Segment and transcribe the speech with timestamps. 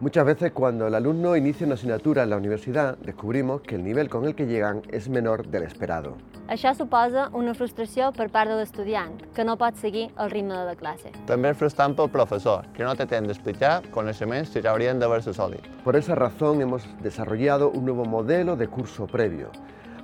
[0.00, 4.08] Muchas veces cuando el alumno inicia una asignatura en la universidad, descubrimos que el nivel
[4.08, 6.14] con el que llegan és menor del esperado.
[6.46, 10.68] Això suposa una frustració per part de l'estudiant, que no pot seguir el ritme de
[10.68, 11.10] la classe.
[11.26, 15.34] També és frustrant pel professor, que no té temps d'explicar coneixements que ja haurien d'haver-se
[15.34, 15.66] assolit.
[15.82, 19.50] Por esa razón hemos desarrollado un nuevo modelo de curso previo.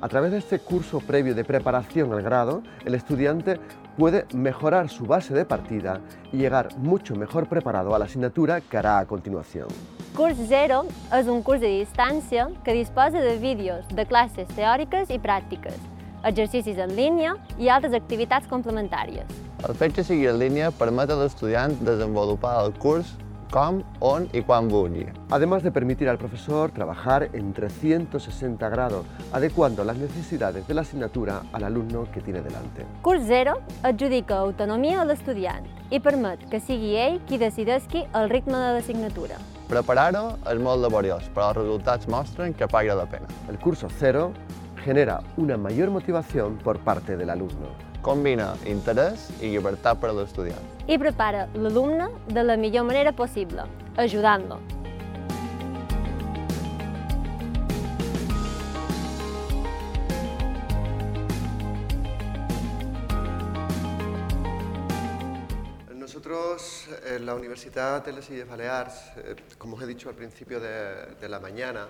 [0.05, 3.59] A través de este curso previo de preparación al grado, el estudiante
[3.97, 8.77] puede mejorar su base de partida y llegar mucho mejor preparado a la asignatura que
[8.77, 9.67] hará a continuación.
[10.15, 15.17] Curs Zero és un curs de distància que disposa de vídeos de classes teòriques i
[15.17, 15.81] pràctiques,
[16.23, 19.25] exercicis en línia i altres activitats complementàries.
[19.65, 23.17] El fet que sigui en línia permet a l'estudiant desenvolupar el curs
[23.51, 25.07] com, on i quan vulgui.
[25.31, 31.43] Además de permitir al profesor trabajar en 360 grados, adecuando las necesidades de la asignatura
[31.53, 32.87] al alumno que tiene delante.
[33.03, 38.59] Curs Zero adjudica autonomia a l'estudiant i permet que sigui ell qui decidesqui el ritme
[38.59, 39.39] de l'assignatura.
[39.69, 43.31] Preparar-ho és molt laboriós, però els resultats mostren que paga la pena.
[43.49, 44.33] El curso Cero
[44.85, 47.94] genera una mayor motivación por parte del alumno.
[48.05, 50.61] Combina interès i llibertat per a l'estudiant.
[50.87, 53.65] i prepara l'alumne de la millor manera possible,
[53.97, 54.59] ajudant-lo.
[65.95, 70.61] Nosotros en la Universidad de las Islas Baleares, eh, como os he dicho al principio
[70.61, 71.89] de, de la mañana,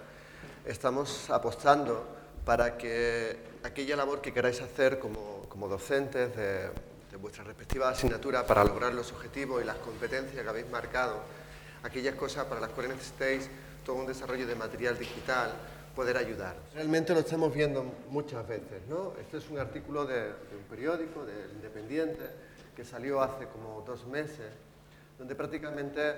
[0.65, 6.69] estamos apostando para que aquella labor que queráis hacer como, como docentes de,
[7.11, 11.21] de vuestra respectiva asignatura para lograr los objetivos y las competencias que habéis marcado,
[11.83, 13.49] aquellas cosas para las cuales necesitéis
[13.85, 15.53] todo un desarrollo de material digital,
[15.95, 16.57] poder ayudar.
[16.75, 19.13] Realmente lo estamos viendo muchas veces, ¿no?
[19.21, 22.25] Este es un artículo de, de un periódico, del Independiente,
[22.75, 24.51] que salió hace como dos meses,
[25.19, 26.15] donde prácticamente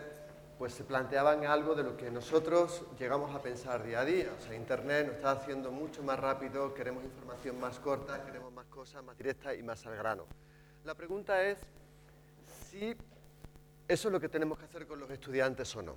[0.59, 4.33] pues, se planteaban algo de lo que nosotros llegamos a pensar día a día.
[4.39, 8.67] O sea, Internet nos está haciendo mucho más rápido, queremos información más corta, queremos más
[8.67, 10.27] cosas más directas y más al grano.
[10.85, 11.59] La pregunta es
[12.71, 12.97] si
[13.89, 15.95] eso es lo que tenemos que hacer con los estudiantes o no.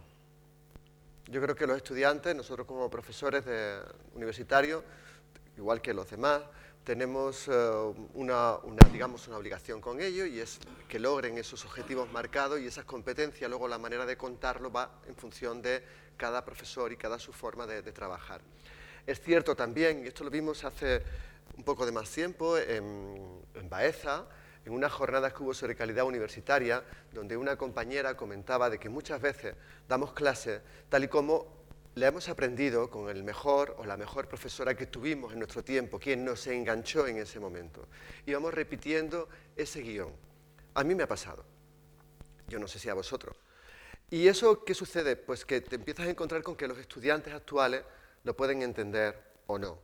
[1.27, 3.43] Yo creo que los estudiantes, nosotros como profesores
[4.13, 4.83] universitarios,
[5.57, 6.41] igual que los demás,
[6.83, 7.51] tenemos eh,
[8.13, 8.57] una,
[8.91, 13.49] digamos, una obligación con ellos y es que logren esos objetivos marcados y esas competencias,
[13.49, 15.83] luego la manera de contarlo va en función de
[16.17, 18.41] cada profesor y cada su forma de, trabajar.
[19.05, 21.03] Es cierto también, y esto lo vimos hace
[21.57, 24.25] un poco de más tiempo en, Baeza,
[24.65, 29.21] en una jornada que hubo sobre calidad universitaria, donde una compañera comentaba de que muchas
[29.21, 29.55] veces
[29.87, 31.58] damos clases tal y como
[31.95, 35.99] le hemos aprendido con el mejor o la mejor profesora que tuvimos en nuestro tiempo,
[35.99, 37.87] quien nos enganchó en ese momento.
[38.25, 40.13] Y vamos repitiendo ese guion.
[40.75, 41.43] A mí me ha pasado.
[42.47, 43.35] Yo no sé si a vosotros.
[44.09, 45.15] ¿Y eso qué sucede?
[45.15, 47.83] Pues que te empiezas a encontrar con que los estudiantes actuales
[48.23, 49.79] lo pueden entender o no.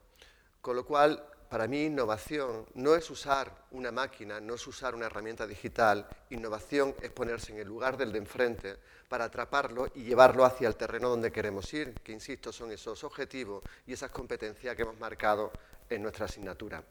[0.61, 5.05] Con lo cual, para mí innovación no es usar una máquina, no es usar una
[5.05, 10.45] herramienta digital, innovación es ponerse en el lugar del de enfrente para atraparlo y llevarlo
[10.45, 14.81] hacia el terreno donde queremos ir, que insisto son esos objetivos y esas competencias que
[14.81, 15.51] hemos marcado
[15.89, 16.83] en nuestra asignatura.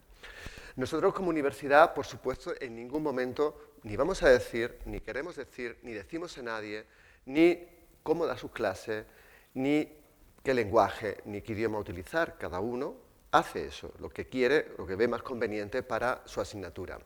[0.76, 5.78] Nosotros como universidad, por supuesto, en ningún momento ni vamos a decir, ni queremos decir,
[5.82, 6.84] ni decimos a nadie,
[7.26, 7.68] ni
[8.02, 9.04] cómo da sus clases,
[9.54, 9.88] ni
[10.42, 12.38] qué lenguaje, ni qué idioma utilizar.
[12.38, 13.03] Cada uno
[13.34, 16.98] hace eso, lo que quiere, lo que ve más conveniente para su asignatura.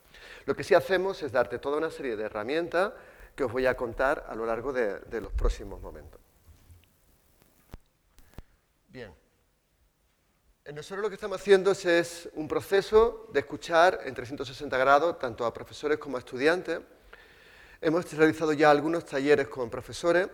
[0.45, 2.93] Lo que sí hacemos es darte toda una serie de herramientas
[3.35, 6.21] que os voy a contar a lo largo de, los próximos momentos.
[8.89, 9.15] Bien.
[10.75, 15.47] Nosotros lo que estamos haciendo es, es, un proceso de escuchar en 360 grados tanto
[15.47, 16.81] a profesores como a estudiantes.
[17.81, 20.29] Hemos realizado ya algunos talleres con profesores.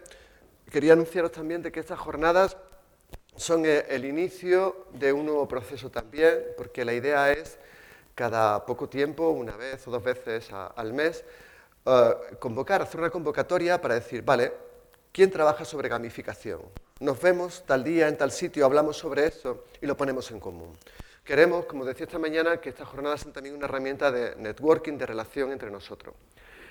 [0.69, 2.57] Quería anunciaros también de que estas jornadas
[3.37, 7.59] son el inicio de un nuevo proceso también, porque la idea es
[8.15, 11.25] cada poco tiempo, una vez o dos veces al mes,
[11.85, 14.53] uh, convocar, hacer una convocatoria para decir, vale,
[15.13, 16.61] ¿quién trabaja sobre gamificación?
[17.01, 20.77] Nos vemos tal día en tal sitio, hablamos sobre eso y lo ponemos en común.
[21.25, 25.07] Queremos, como decía esta mañana, que estas jornadas sean también una herramienta de networking, de
[25.07, 26.15] relación entre nosotros.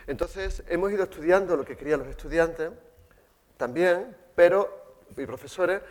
[0.07, 2.69] Entonces, hemos ido estudiando lo que querían los estudiantes
[3.57, 5.81] también, pero, y profesores,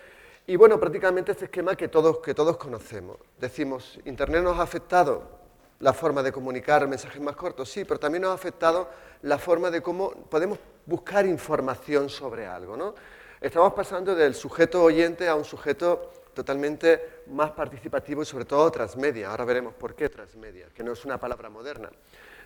[0.46, 3.16] y bueno, prácticamente este esquema que todos, que todos conocemos.
[3.38, 5.40] Decimos, Internet nos ha afectado
[5.78, 8.88] la forma de comunicar mensajes más cortos, sí, pero también nos ha afectado
[9.22, 12.76] la forma de cómo podemos buscar información sobre algo.
[12.76, 12.94] ¿no?
[13.40, 19.30] Estamos pasando del sujeto oyente a un sujeto totalmente más participativo y sobre todo transmedia.
[19.30, 21.90] Ahora veremos por qué transmedia, que no es una palabra moderna.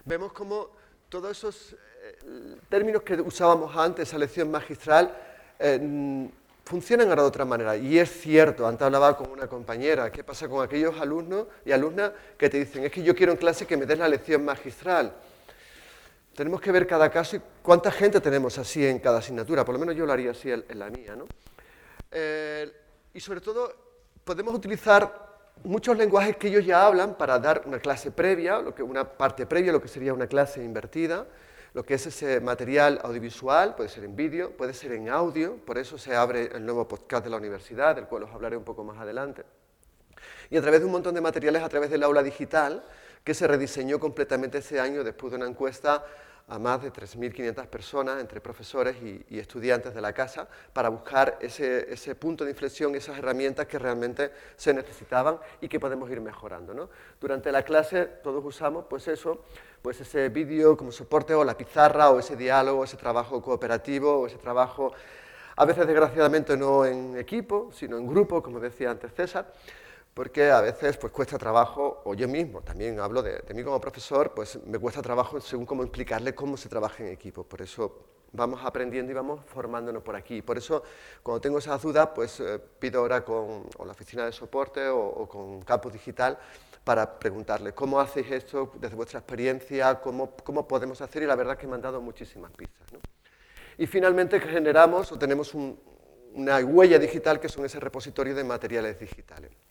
[0.04, 0.70] Vemos cómo
[1.08, 5.14] todos esos eh, términos que usábamos antes, esa lección magistral,
[5.58, 6.28] eh,
[6.66, 7.76] funcionan ahora de otra manera.
[7.76, 12.10] Y es cierto, antes hablaba con una compañera, ¿qué pasa con aquellos alumnos y alumnas
[12.36, 15.14] que te dicen, es que yo quiero en clase que me des la lección magistral?
[16.34, 19.78] Tenemos que ver cada caso y cuánta gente tenemos así en cada asignatura, por lo
[19.78, 21.14] menos yo lo haría así en, la mía.
[21.14, 21.26] ¿no?
[22.10, 22.70] Eh,
[23.14, 23.72] y sobre todo,
[24.24, 25.24] podemos utilizar
[25.62, 29.46] muchos lenguajes que ellos ya hablan para dar una clase previa, lo que, una parte
[29.46, 31.26] previa, lo que sería una clase invertida,
[31.76, 35.76] lo que es ese material audiovisual, puede ser en vídeo, puede ser en audio, por
[35.76, 38.82] eso se abre el nuevo podcast de la universidad, del cual os hablaré un poco
[38.82, 39.44] más adelante.
[40.48, 42.82] Y a través de un montón de materiales, a través del aula digital,
[43.22, 46.02] que se rediseñó completamente ese año después de una encuesta
[46.48, 52.14] a más de 3.500 personas, entre profesores y, estudiantes de la casa, para buscar ese,
[52.14, 56.72] punto de inflexión, esas herramientas que realmente se necesitaban y que podemos ir mejorando.
[56.72, 56.88] ¿no?
[57.20, 59.42] Durante la clase todos usamos pues eso,
[59.82, 64.26] pues ese vídeo como soporte o la pizarra o ese diálogo, ese trabajo cooperativo o
[64.28, 64.92] ese trabajo,
[65.56, 69.52] a veces desgraciadamente no en equipo, sino en grupo, como decía antes César,
[70.16, 74.32] porque a veces pues cuesta trabajo, o yo mismo, también hablo de, mí como profesor,
[74.32, 77.44] pues me cuesta trabajo según cómo explicarle cómo se trabaja en equipo.
[77.44, 80.40] Por eso vamos aprendiendo y vamos formándonos por aquí.
[80.40, 80.82] Por eso,
[81.22, 85.60] cuando tengo esas dudas, pues eh, pido ahora con la oficina de soporte o, con
[85.60, 86.38] Campus Digital
[86.82, 91.56] para preguntarles cómo hacéis esto desde vuestra experiencia, cómo, cómo podemos hacer, y la verdad
[91.56, 92.86] es que me han dado muchísimas pistas.
[93.76, 99.65] Y finalmente generamos o tenemos una huella digital que son ese repositorio de materiales digitales.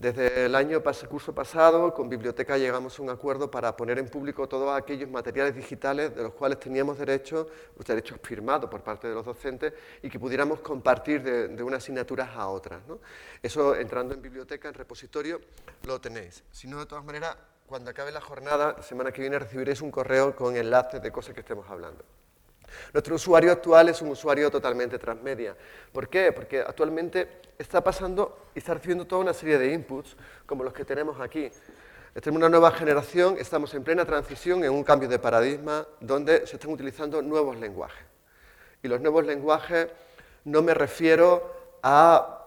[0.00, 4.48] Desde el año curso pasado, con Biblioteca llegamos a un acuerdo para poner en público
[4.48, 9.14] todos aquellos materiales digitales de los cuales teníamos derecho, los derechos firmados por parte de
[9.14, 12.80] los docentes y que pudiéramos compartir de, unas asignaturas a otras.
[13.42, 15.38] Eso, entrando en Biblioteca, en repositorio,
[15.84, 16.44] lo tenéis.
[16.50, 17.36] Si no, de todas maneras,
[17.66, 21.34] cuando acabe la jornada, la semana que viene, recibiréis un correo con enlaces de cosas
[21.34, 22.02] que estemos hablando.
[22.92, 25.56] Nuestro usuario actual es un usuario totalmente transmedia.
[25.92, 26.32] ¿Por qué?
[26.32, 30.84] Porque actualmente está pasando y está recibiendo toda una serie de inputs, como los que
[30.84, 31.50] tenemos aquí.
[32.14, 36.56] Tenemos una nueva generación, estamos en plena transición, en un cambio de paradigma, donde se
[36.56, 38.04] están utilizando nuevos lenguajes.
[38.82, 39.88] Y los nuevos lenguajes
[40.44, 42.46] no me refiero a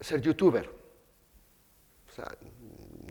[0.00, 0.70] ser youtuber.
[2.08, 2.28] O sea,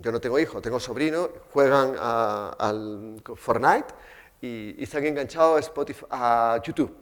[0.02, 3.94] yo no tengo hijos, tengo sobrinos, juegan al Fortnite
[4.42, 7.00] y, se han enganchado a, Spotify, a YouTube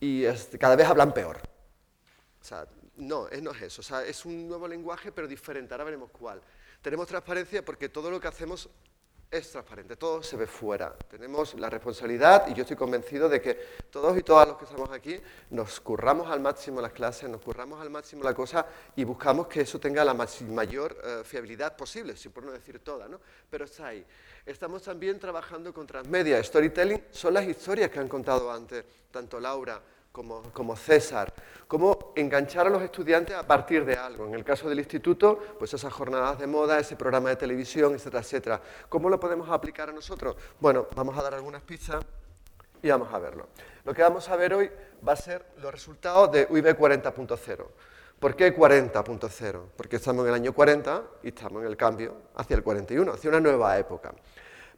[0.00, 0.24] y
[0.58, 1.40] cada vez hablan peor.
[2.40, 2.66] O sea,
[2.96, 3.80] no, no es eso.
[3.80, 5.74] O sea, es un nuevo lenguaje, pero diferente.
[5.74, 6.40] Ahora veremos cuál.
[6.80, 8.70] Tenemos transparencia porque todo lo que hacemos
[9.30, 10.92] es transparente, todo se ve fuera.
[11.08, 13.54] Tenemos la responsabilidad y yo estoy convencido de que
[13.88, 17.80] todos y todas los que estamos aquí nos curramos al máximo las clases, nos curramos
[17.80, 18.66] al máximo la cosa
[18.96, 23.08] y buscamos que eso tenga la mayor eh, fiabilidad posible, si por no decir toda,
[23.08, 23.20] ¿no?
[23.48, 24.04] Pero está ahí.
[24.44, 26.42] Estamos también trabajando con transmedia.
[26.42, 29.80] Storytelling son las historias que han contado antes, tanto Laura
[30.12, 31.32] como, César,
[31.68, 34.26] cómo enganchar a los estudiantes a partir de algo.
[34.26, 38.20] En el caso del instituto, pues esas jornadas de moda, ese programa de televisión, etcétera,
[38.20, 38.62] etcétera.
[38.88, 40.36] ¿Cómo lo podemos aplicar a nosotros?
[40.58, 42.04] Bueno, vamos a dar algunas pistas
[42.82, 43.48] y vamos a verlo.
[43.84, 44.70] Lo que vamos a ver hoy
[45.06, 47.66] va a ser los resultados de UIB 40.0.
[48.18, 49.62] ¿Por qué 40.0?
[49.76, 53.30] Porque estamos en el año 40 y estamos en el cambio hacia el 41, hacia
[53.30, 54.12] una nueva época.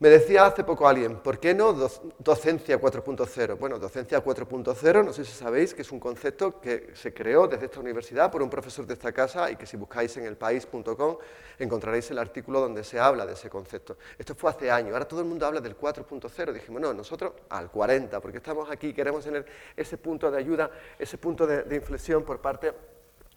[0.02, 1.73] Me decía hace poco alguien, ¿por qué no
[2.18, 3.56] docencia 4.0?
[3.56, 7.66] Bueno, docencia 4.0, no sé si sabéis que es un concepto que se creó desde
[7.66, 11.18] esta universidad por un profesor de esta casa y que si buscáis en elpaís.com
[11.56, 13.97] encontraréis el artículo donde se habla de ese concepto.
[14.18, 16.52] Esto fue hace años, ahora todo el mundo habla del 4.0.
[16.52, 20.68] Dijimos, no, nosotros al 40, porque estamos aquí queremos tener ese punto de ayuda,
[20.99, 22.73] ese punto de inflexión por parte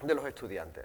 [0.02, 0.84] de los estudiantes.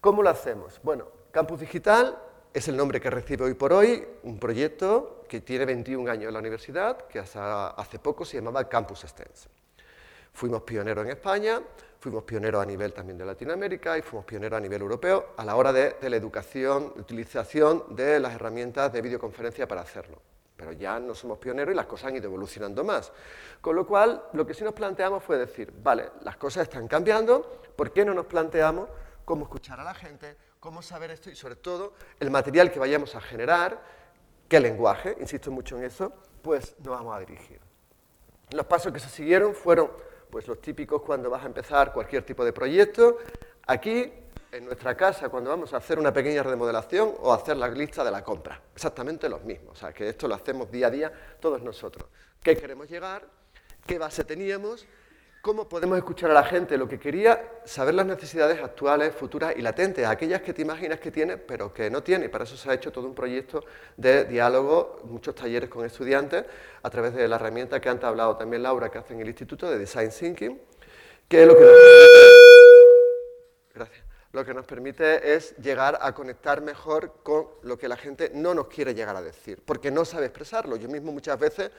[0.00, 0.80] ¿Cómo lo hacemos?
[0.82, 2.18] Bueno, Campus Digital
[2.52, 6.32] es el nombre que recibe hoy por hoy un proyecto que tiene 21 años en
[6.32, 9.48] la universidad, que hace poco se llamaba Campus STEMS.
[10.32, 11.60] Fuimos pioneros en España,
[12.00, 15.54] fuimos pioneros a nivel también de Latinoamérica y fuimos pioneros a nivel europeo a la
[15.54, 20.20] hora de, la educación, utilización de las herramientas de videoconferencia para hacerlo.
[20.56, 23.12] Pero ya no somos pioneros y las cosas han ido evolucionando más.
[23.60, 27.62] Con lo cual, lo que sí nos planteamos fue decir, vale, las cosas están cambiando,
[27.76, 28.88] ¿por qué no nos planteamos
[29.24, 33.14] cómo escuchar a la gente, cómo saber esto y sobre todo el material que vayamos
[33.16, 33.82] a generar,
[34.48, 36.12] qué lenguaje, insisto mucho en eso,
[36.42, 37.60] pues nos vamos a dirigir.
[38.52, 39.90] Los pasos que se siguieron fueron
[40.30, 43.18] pues los típicos cuando vas a empezar cualquier tipo de proyecto.
[43.66, 44.12] Aquí
[44.52, 48.10] en nuestra casa cuando vamos a hacer una pequeña remodelación o hacer la lista de
[48.10, 48.60] la compra.
[48.74, 49.72] Exactamente los mismos.
[49.72, 52.08] O sea, que esto lo hacemos día a día todos nosotros.
[52.42, 53.26] ¿Qué queremos llegar?
[53.86, 54.86] ¿Qué base teníamos?
[55.42, 57.62] ¿Cómo podemos escuchar a la gente lo que quería?
[57.64, 61.88] Saber las necesidades actuales, futuras y latentes, aquellas que te imaginas que tiene, pero que
[61.88, 62.26] no tiene.
[62.26, 63.64] Y para eso se ha hecho todo un proyecto
[63.96, 66.44] de diálogo, muchos talleres con estudiantes,
[66.82, 69.28] a través de la herramienta que antes ha hablado también Laura, que hace en el
[69.28, 70.60] Instituto de Design Thinking,
[71.26, 71.74] que es lo que nos
[73.72, 74.04] Gracias.
[74.32, 78.52] Lo que nos permite es llegar a conectar mejor con lo que la gente no
[78.52, 80.76] nos quiere llegar a decir, porque no sabe expresarlo.
[80.76, 81.70] Yo mismo muchas veces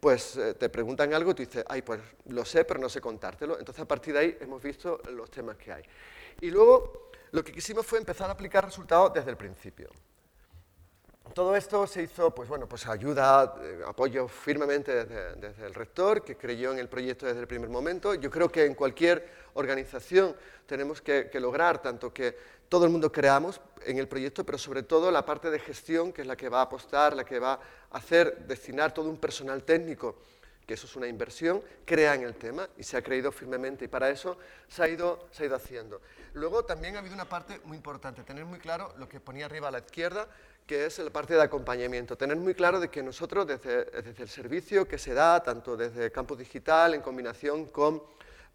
[0.00, 3.00] pues eh, te preguntan algo y tú dices, ay, pues lo sé, pero no sé
[3.00, 3.58] contártelo.
[3.58, 5.82] Entonces, a partir de ahí hemos visto los temas que hay.
[6.40, 9.88] Y luego, lo que quisimos fue empezar a aplicar resultados desde el principio.
[11.34, 16.36] Todo esto se hizo, pues bueno, pues ayuda, eh, apoyo firmemente desde, el rector, que
[16.36, 18.14] creyó en el proyecto desde el primer momento.
[18.14, 20.34] Yo creo que en cualquier organización
[20.66, 22.36] tenemos que, lograr tanto que
[22.68, 26.22] todo el mundo creamos en el proyecto, pero sobre todo la parte de gestión, que
[26.22, 27.54] es la que va a apostar, la que va
[27.90, 30.16] a hacer, destinar todo un personal técnico,
[30.66, 33.88] que eso es una inversión, crea en el tema y se ha creído firmemente y
[33.88, 34.36] para eso
[34.68, 36.00] se ha ido, haciendo.
[36.34, 39.68] Luego también ha habido una parte muy importante, tener muy claro lo que ponía arriba
[39.68, 40.26] a la izquierda,
[40.66, 42.16] que es la parte de acompañamiento.
[42.16, 43.86] Tener muy claro de que nosotros, desde,
[44.20, 48.02] el servicio que se da, tanto desde campus digital, en combinación con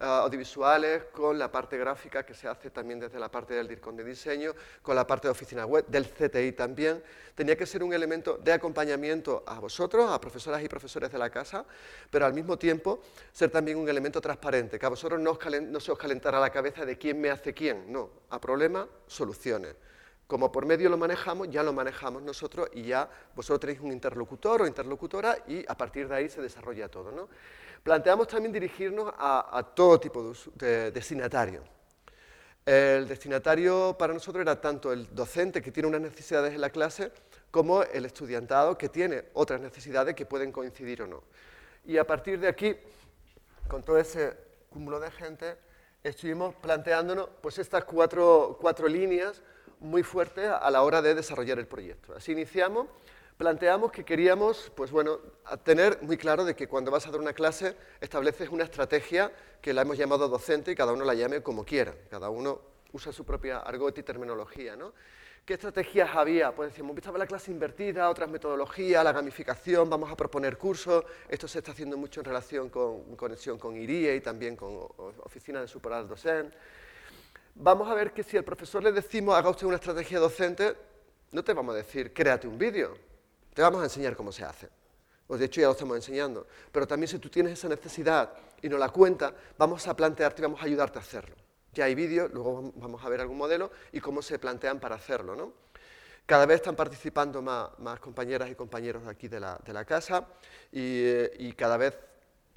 [0.01, 3.95] eh, audiovisuales, con la parte gráfica que se hace también desde la parte del DIRCON
[3.95, 7.03] de diseño, con la parte de oficina web, del CTI también,
[7.35, 11.29] tenía que ser un elemento de acompañamiento a vosotros, a profesoras y profesores de la
[11.29, 11.65] casa,
[12.09, 15.37] pero al mismo tiempo ser también un elemento transparente, que a vosotros no,
[15.79, 19.75] se os calentara la cabeza de quién me hace quién, no, a problemas, soluciones.
[20.31, 24.61] Como por medio lo manejamos, ya lo manejamos nosotros y ya vosotros tenéis un interlocutor
[24.61, 27.11] o interlocutora y a partir de ahí se desarrolla todo.
[27.11, 27.27] ¿no?
[27.83, 31.61] Planteamos también dirigirnos a, todo tipo de, destinatario.
[32.65, 37.11] El destinatario para nosotros era tanto el docente que tiene unas necesidades en la clase
[37.51, 41.23] como el estudiantado que tiene otras necesidades que pueden coincidir o no.
[41.83, 42.73] Y a partir de aquí,
[43.67, 44.33] con todo ese
[44.69, 45.57] cúmulo de gente,
[46.01, 49.41] estuvimos planteándonos pues, estas cuatro, cuatro líneas
[49.81, 52.13] muy fuerte a la hora de desarrollar el proyecto.
[52.15, 52.87] Así iniciamos,
[53.37, 55.19] planteamos que queríamos, pues bueno,
[55.63, 59.73] tener muy claro de que cuando vas a dar una clase estableces una estrategia que
[59.73, 62.61] la hemos llamado docente y cada uno la llame como quiera, cada uno
[62.93, 64.93] usa su propia argot y terminología, ¿no?
[65.43, 66.53] ¿Qué estrategias había?
[66.53, 71.03] Pues decíamos, estaba la clase invertida, otras metodologías, la gamificación, vamos a proponer cursos.
[71.27, 74.87] Esto se está haciendo mucho en relación con conexión con IRIE y también con
[75.23, 76.55] Oficina de Superar Docente
[77.55, 80.75] vamos a ver que si al profesor le decimos haga usted una estrategia docente,
[81.31, 82.97] no te vamos a decir créate un vídeo,
[83.53, 84.69] te vamos a enseñar cómo se hace.
[85.27, 86.45] Pues de hecho ya lo estamos enseñando.
[86.73, 90.43] Pero también si tú tienes esa necesidad y no la cuenta, vamos a plantearte y
[90.43, 91.35] vamos a ayudarte a hacerlo.
[91.71, 95.33] Ya hay vídeos, luego vamos a ver algún modelo y cómo se plantean para hacerlo.
[95.35, 95.53] ¿no?
[96.25, 100.27] Cada vez están participando más, compañeras y compañeros aquí de la, casa
[100.69, 101.97] y, eh, y cada vez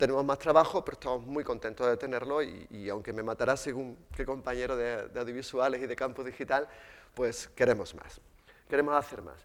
[0.04, 4.26] tenemos más trabajo, pero estamos muy contentos de tenerlo y, aunque me matará según qué
[4.26, 6.68] compañero de, audiovisuales y de campo digital,
[7.14, 8.20] pues queremos más,
[8.68, 9.40] queremos hacer más.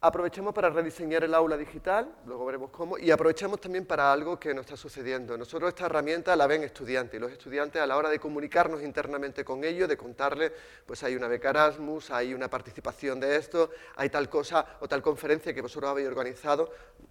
[0.00, 4.52] Aprovechemos para rediseñar el aula digital, luego veremos cómo, y aprovechemos también para algo que
[4.52, 5.38] nos está sucediendo.
[5.38, 9.44] Nosotros esta herramienta la ven estudiantes, y los estudiantes a la hora de comunicarnos internamente
[9.44, 10.50] con ellos, de contarles,
[10.86, 15.02] pues hay una beca Erasmus, hay una participación de esto, hay tal cosa o tal
[15.02, 16.68] conferencia que vosotros habéis organizado,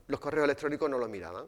[0.07, 1.45] los correos electrónicos no lo miraban.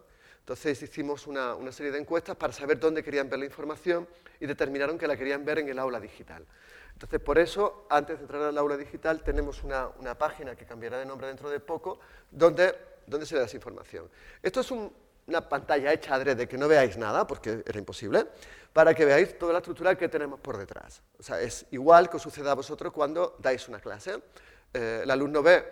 [0.50, 4.08] Entonces hicimos una, serie de encuestas para saber dónde querían ver la información
[4.40, 6.44] y determinaron que la querían ver en el aula digital.
[6.92, 11.06] Entonces, por eso, antes de entrar al aula digital, tenemos una, página que cambiará de
[11.06, 12.00] nombre dentro de poco,
[12.32, 12.76] donde,
[13.06, 14.10] donde se da esa información.
[14.42, 18.26] Esto es una pantalla hecha adrede, que no veáis nada, porque era imposible,
[18.74, 21.04] para que veáis toda la estructura que tenemos por detrás.
[21.20, 24.20] O sea, es igual que os suceda a vosotros cuando dais una clase.
[24.74, 25.64] Eh, el alumno ve,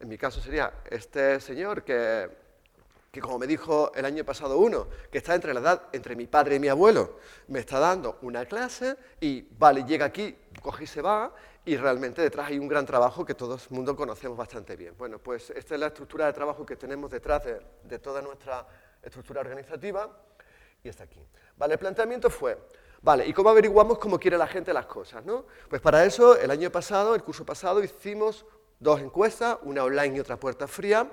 [0.00, 2.39] en mi caso sería este señor que
[3.10, 6.26] que como me dijo el año pasado uno, que está entre la edad entre mi
[6.26, 10.86] padre y mi abuelo, me está dando una clase y, vale, llega aquí, coge y
[10.86, 14.76] se va, y realmente detrás hay un gran trabajo que todo el mundo conocemos bastante
[14.76, 14.94] bien.
[14.96, 18.66] Bueno, pues esta es la estructura de trabajo que tenemos detrás de, toda nuestra
[19.02, 20.08] estructura organizativa,
[20.82, 21.20] y está aquí.
[21.56, 22.56] Vale, el planteamiento fue,
[23.02, 25.24] vale, ¿y cómo averiguamos cómo quiere la gente las cosas?
[25.24, 25.46] ¿no?
[25.68, 28.46] Pues para eso, el año pasado, el curso pasado, hicimos
[28.78, 31.10] dos encuestas, una online y otra puerta fría,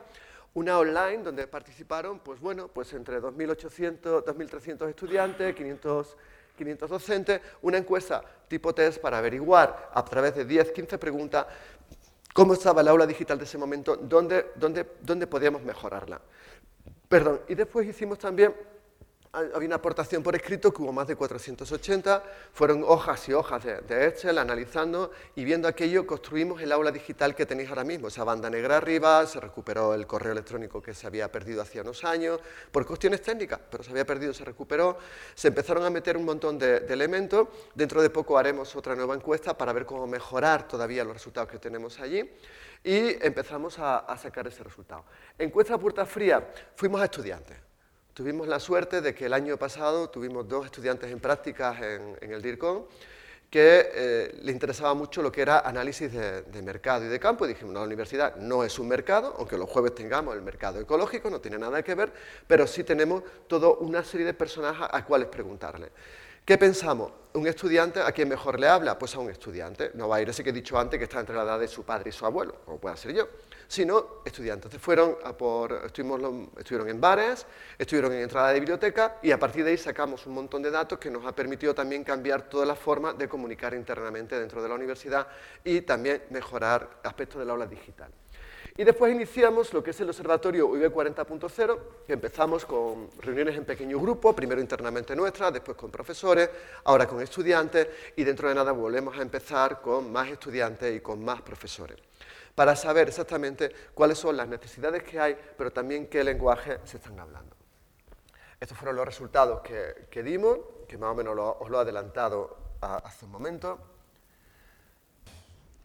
[0.57, 6.17] una online donde participaron, pues bueno, pues entre 2.800, 2.300 estudiantes, 500,
[6.57, 11.45] 500 docentes, una encuesta tipo test para averiguar a través de 10, 15 preguntas
[12.33, 16.19] cómo estaba el aula digital de ese momento, dónde, dónde, dónde podíamos mejorarla.
[17.07, 18.55] Perdón, y después hicimos también
[19.33, 24.07] había una aportación por escrito que hubo más de 480, fueron hojas y hojas de,
[24.07, 28.49] Excel analizando y viendo aquello construimos el aula digital que tenéis ahora mismo, esa banda
[28.49, 32.39] negra arriba, se recuperó el correo electrónico que se había perdido hacía unos años,
[32.71, 34.97] por cuestiones técnicas, pero se había perdido, se recuperó,
[35.35, 39.57] se empezaron a meter un montón de, elementos, dentro de poco haremos otra nueva encuesta
[39.57, 42.29] para ver cómo mejorar todavía los resultados que tenemos allí
[42.83, 45.03] y empezamos a, a sacar ese resultado.
[45.37, 47.66] Encuesta puerta fría, fuimos a estudiantes
[48.17, 52.41] Tuvimos la suerte de que el año pasado tuvimos dos estudiantes en prácticas en, el
[52.41, 52.87] DIRCON
[53.47, 57.49] que eh, le interesaba mucho lo que era análisis de, mercado y de campo, y
[57.49, 61.39] dijimos, la universidad no es un mercado, aunque los jueves tengamos el mercado ecológico, no
[61.39, 62.11] tiene nada que ver,
[62.47, 65.91] pero sí tenemos toda una serie de personajes a cuales preguntarle.
[66.43, 67.11] ¿Qué pensamos?
[67.33, 68.97] ¿Un estudiante a quién mejor le habla?
[68.97, 69.91] Pues a un estudiante.
[69.93, 71.67] No va a ir ese que he dicho antes que está entre la edad de
[71.67, 73.27] su padre y su abuelo, como pueda ser yo,
[73.67, 74.71] sino estudiantes.
[74.79, 77.45] fueron por, estuvieron en bares,
[77.77, 80.99] estuvieron en entrada de biblioteca y a partir de ahí sacamos un montón de datos
[80.99, 84.75] que nos ha permitido también cambiar toda la forma de comunicar internamente dentro de la
[84.75, 85.27] universidad
[85.63, 88.11] y también mejorar aspectos del aula digital.
[88.79, 93.65] Y después iniciamos lo que es el observatorio UIB 40.0, que empezamos con reuniones en
[93.65, 96.47] pequeño grupo, primero internamente nuestras, después con profesores,
[96.83, 101.25] ahora con estudiantes, y dentro de nada volvemos a empezar con más estudiantes y con
[101.25, 101.97] más profesores,
[102.57, 107.19] para saber exactamente cuáles son las necesidades que hay, pero también qué lenguaje se están
[107.19, 107.55] hablando.
[108.59, 113.25] Estos fueron los resultados que, dimos, que más o menos os lo he adelantado hace
[113.25, 113.77] un momento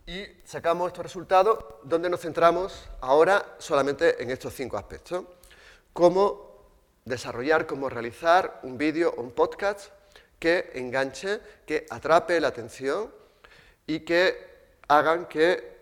[0.06, 5.24] y sacamos estos resultados donde nos centramos ahora solamente en estos cinco aspectos.
[5.92, 6.70] Cómo
[7.04, 9.90] desarrollar, cómo realizar un vídeo o un podcast
[10.38, 13.12] que enganche, que atrape la atención
[13.86, 15.81] y que hagan que,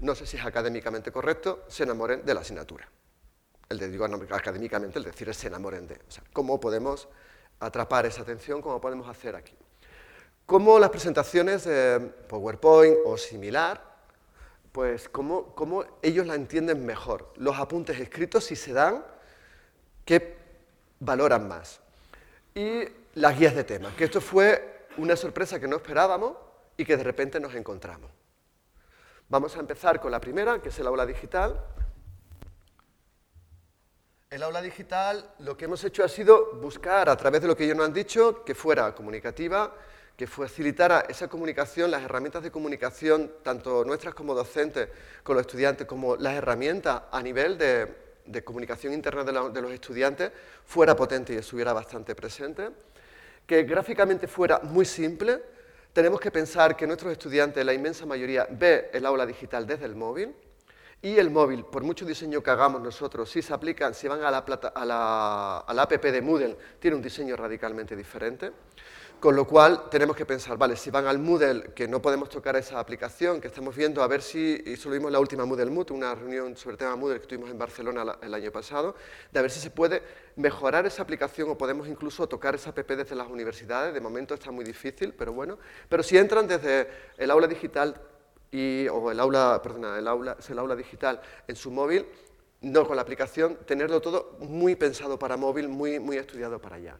[0.00, 2.88] no sé si es académicamente correcto, se enamoren de la asignatura.
[3.68, 5.94] El de, académicamente, el decir es se enamoren de.
[5.94, 7.08] O sea, cómo podemos
[7.58, 9.56] atrapar esa atención, cómo podemos hacer aquí
[10.46, 13.82] cómo las presentaciones de PowerPoint o similar,
[14.72, 17.32] pues cómo, ellos la entienden mejor.
[17.36, 19.04] Los apuntes escritos, si se dan,
[20.04, 20.36] ¿qué
[21.00, 21.80] valoran más?
[22.54, 22.84] Y
[23.14, 26.36] las guías de temas, que esto fue una sorpresa que no esperábamos
[26.76, 28.10] y que de repente nos encontramos.
[29.28, 31.60] Vamos a empezar con la primera, que es el aula digital.
[34.30, 37.64] El aula digital lo que hemos hecho ha sido buscar, a través de lo que
[37.64, 39.74] ellos nos han dicho, que fuera comunicativa,
[40.16, 44.90] que facilitara esa comunicación, las herramientas de comunicación, tanto nuestras como docentes,
[45.24, 50.30] con los estudiantes, como las herramientas a nivel de, comunicación interna de, los estudiantes,
[50.64, 52.70] fuera potente y estuviera bastante presente,
[53.44, 55.55] que gráficamente fuera muy simple.
[55.96, 59.96] Tenemos que pensar que nuestros estudiantes, la inmensa mayoría, ve el aula digital desde el
[59.96, 60.34] móvil,
[61.00, 64.30] y el móvil, por mucho diseño que hagamos nosotros, si se aplican, si van a
[64.30, 68.52] la, a la, a la app de Moodle, tiene un diseño radicalmente diferente.
[69.18, 72.54] Con lo cual tenemos que pensar, vale, si van al Moodle, que no podemos tocar
[72.54, 75.70] esa aplicación, que estamos viendo, a ver si, y eso lo vimos la última Moodle
[75.70, 78.94] Mood, una reunión sobre el tema Moodle que tuvimos en Barcelona el año pasado,
[79.32, 80.02] de a ver si se puede
[80.36, 83.94] mejorar esa aplicación o podemos incluso tocar esa app desde las universidades.
[83.94, 85.58] De momento está muy difícil, pero bueno.
[85.88, 87.98] Pero si entran desde el aula digital
[88.50, 92.04] y, o el aula, perdona, el aula, el aula digital en su móvil,
[92.60, 96.98] no con la aplicación, tenerlo todo muy pensado para móvil, muy, muy estudiado para allá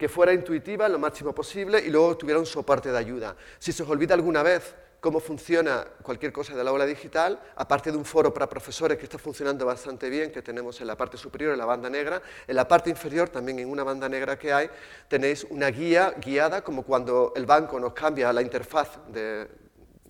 [0.00, 3.36] que fuera intuitiva lo máximo posible y luego tuviera un soporte de ayuda.
[3.58, 7.92] Si se os olvida alguna vez cómo funciona cualquier cosa de la aula digital, aparte
[7.92, 11.18] de un foro para profesores que está funcionando bastante bien, que tenemos en la parte
[11.18, 14.54] superior, en la banda negra, en la parte inferior, también en una banda negra que
[14.54, 14.70] hay,
[15.06, 19.48] tenéis una guía guiada, como cuando el banco nos cambia la interfaz de,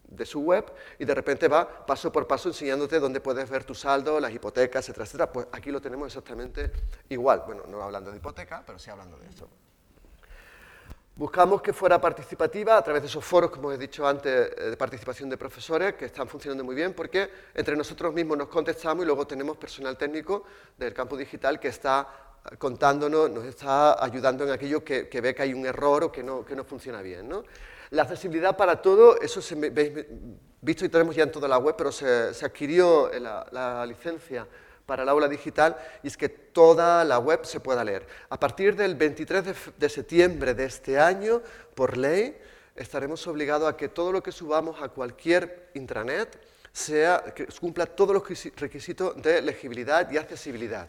[0.06, 3.74] de su web y de repente va paso por paso enseñándote dónde puedes ver tu
[3.74, 5.32] saldo, las hipotecas, etcétera, etcétera.
[5.32, 6.70] Pues aquí lo tenemos exactamente
[7.08, 7.42] igual.
[7.44, 9.48] Bueno, no hablando de hipoteca, pero sí hablando de eso.
[11.20, 14.76] Buscamos que fuera participativa a través de esos foros, como he dicho antes, eh, de
[14.78, 19.06] participación de profesores, que están funcionando muy bien, porque entre nosotros mismos nos contestamos y
[19.06, 20.44] luego tenemos personal técnico
[20.78, 22.08] del campo digital que está
[22.56, 26.42] contándonos, nos está ayudando en aquello que, ve que hay un error o que no,
[26.42, 27.28] que no funciona bien.
[27.28, 27.44] ¿no?
[27.90, 29.92] La accesibilidad para todo, eso se veis,
[30.62, 34.48] visto y tenemos ya en toda la web, pero se, adquirió la licencia
[34.86, 38.06] para el aula digital y es que toda la web se pueda leer.
[38.28, 39.44] A partir del 23
[39.78, 41.42] de, septiembre de este año,
[41.74, 42.36] por ley,
[42.74, 46.40] estaremos obligados a que todo lo que subamos a cualquier intranet
[46.72, 50.88] sea, que cumpla todos los requisitos de legibilidad y accesibilidad.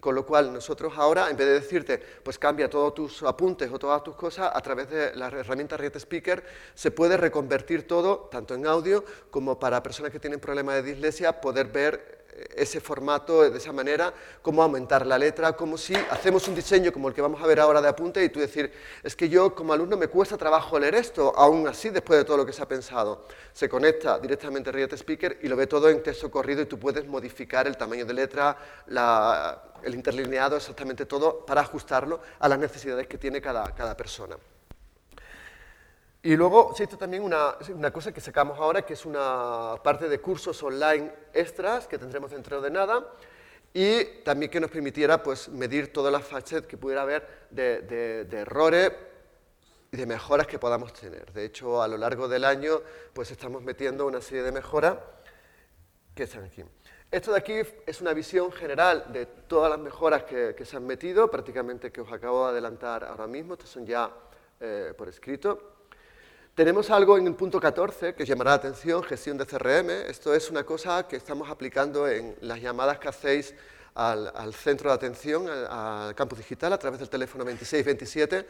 [0.00, 3.78] Con lo cual, nosotros ahora, en vez de decirte, pues cambia todos tus apuntes o
[3.78, 6.42] todas tus cosas, a través de la herramienta Read Speaker,
[6.74, 11.38] se puede reconvertir todo, tanto en audio como para personas que tienen problemas de dislexia,
[11.38, 12.19] poder ver
[12.54, 14.12] ese formato de esa manera,
[14.42, 17.60] cómo aumentar la letra, como si hacemos un diseño como el que vamos a ver
[17.60, 20.94] ahora de apunte y tú decir, es que yo como alumno me cuesta trabajo leer
[20.94, 23.26] esto, aún así después de todo lo que se ha pensado.
[23.52, 26.78] Se conecta directamente a Riot Speaker y lo ve todo en texto corrido y tú
[26.78, 28.56] puedes modificar el tamaño de letra,
[29.82, 34.36] el interlineado, exactamente todo, para ajustarlo a las necesidades que tiene cada, cada persona.
[36.22, 40.20] Y luego existe también una, una, cosa que sacamos ahora, que es una parte de
[40.20, 43.06] cursos online extras que tendremos dentro de nada,
[43.72, 47.80] y también que nos permitiera pues, medir todas las fases que pudiera haber de,
[48.28, 48.92] de, errores
[49.92, 51.32] y de mejoras que podamos tener.
[51.32, 52.82] De hecho, a lo largo del año
[53.14, 54.98] pues, estamos metiendo una serie de mejoras
[56.14, 56.62] que están aquí.
[57.10, 57.54] Esto de aquí
[57.86, 62.02] es una visión general de todas las mejoras que, que se han metido, prácticamente que
[62.02, 64.12] os acabo de adelantar ahora mismo, estas son ya
[64.60, 65.79] eh, por escrito.
[66.54, 69.88] Tenemos algo en el punto 14 que llamará la atención, gestión de CRM.
[70.08, 73.54] Esto es una cosa que estamos aplicando en las llamadas que hacéis
[73.94, 78.46] al, centro de atención, al, campus digital, a través del teléfono 2627.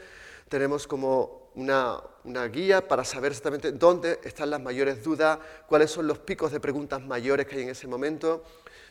[0.48, 6.06] Tenemos como una, una, guía para saber exactamente dónde están las mayores dudas, cuáles son
[6.06, 8.42] los picos de preguntas mayores que hay en ese momento,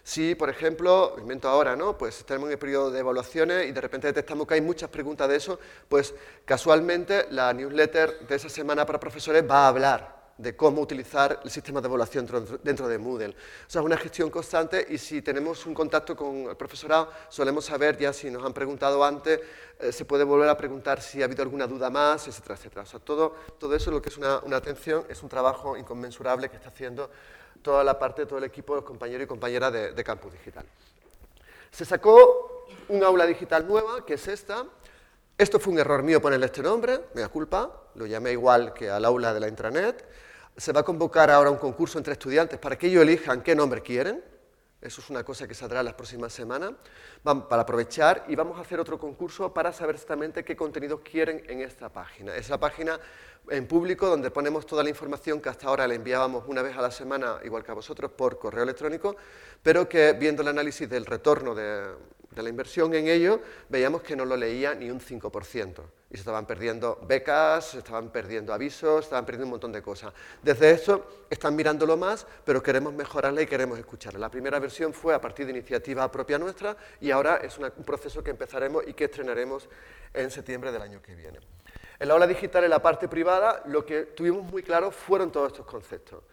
[0.03, 1.97] si, por ejemplo, invento ahora, ¿no?
[1.97, 5.35] Pues en el periodo de evaluaciones y de repente detectamos que hay muchas preguntas de
[5.35, 6.13] eso, pues
[6.45, 11.51] casualmente la newsletter de esa semana para profesores va a hablar de cómo utilizar el
[11.51, 12.25] sistema de evaluación
[12.63, 13.31] dentro de Moodle.
[13.31, 17.65] O sea, es una gestión constante y si tenemos un contacto con el profesorado, solemos
[17.65, 19.41] saber ya si nos han preguntado antes,
[19.79, 22.81] eh, se puede volver a preguntar si ha habido alguna duda más, etcétera, etcétera.
[22.83, 26.49] O sea, todo, todo eso, lo que es una, una atención, es un trabajo inconmensurable
[26.49, 27.11] que está haciendo
[27.61, 30.65] toda la parte, todo el equipo, los compañeros y compañeras de, Campus Digital.
[31.71, 34.65] Se sacó un aula digital nueva, que es esta.
[35.37, 38.89] Esto fue un error mío ponerle este nombre, me da culpa, lo llamé igual que
[38.89, 40.05] al aula de la intranet.
[40.57, 43.81] Se va a convocar ahora un concurso entre estudiantes para que ellos elijan qué nombre
[43.81, 44.23] quieren.
[44.81, 46.71] Eso es una cosa que saldrá las próximas semanas,
[47.23, 51.61] para aprovechar y vamos a hacer otro concurso para saber exactamente qué contenidos quieren en
[51.61, 52.33] esta página.
[52.35, 52.97] Es la página
[53.49, 56.81] en público donde ponemos toda la información que hasta ahora le enviábamos una vez a
[56.81, 59.17] la semana, igual que a vosotros, por correo electrónico,
[59.61, 61.95] pero que viendo el análisis del retorno de,
[62.39, 65.83] de la inversión en ello, veíamos que no lo leía ni un 5%.
[66.09, 70.13] Y se estaban perdiendo becas, se estaban perdiendo avisos, estaban perdiendo un montón de cosas.
[70.41, 74.19] Desde eso están mirándolo más, pero queremos mejorarla y queremos escucharla.
[74.19, 78.23] La primera versión fue a partir de iniciativa propia nuestra y ahora es un proceso
[78.23, 79.69] que empezaremos y que estrenaremos
[80.13, 81.39] en septiembre del año que viene.
[81.99, 85.51] En la aula digital, en la parte privada, lo que tuvimos muy claro fueron todos
[85.51, 86.23] estos conceptos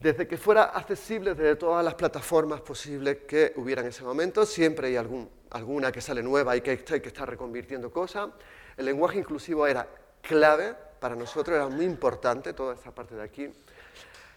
[0.00, 4.88] desde que fuera accesible desde todas las plataformas posibles que hubiera en ese momento, siempre
[4.88, 8.30] hay alguna que sale nueva y que, hay que estar reconvirtiendo cosas.
[8.76, 9.88] El lenguaje inclusivo era
[10.22, 13.50] clave para nosotros, era muy importante toda esta parte de aquí.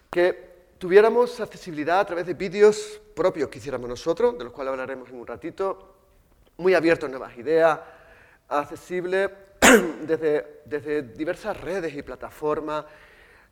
[0.10, 5.10] Que tuviéramos accesibilidad a través de vídeos propios que hiciéramos nosotros, de los cuales hablaremos
[5.10, 5.95] en un ratito,
[6.58, 7.80] muy abiertos a nuevas ideas,
[8.47, 9.30] accesible
[10.02, 12.86] desde, desde diversas redes y plataformas,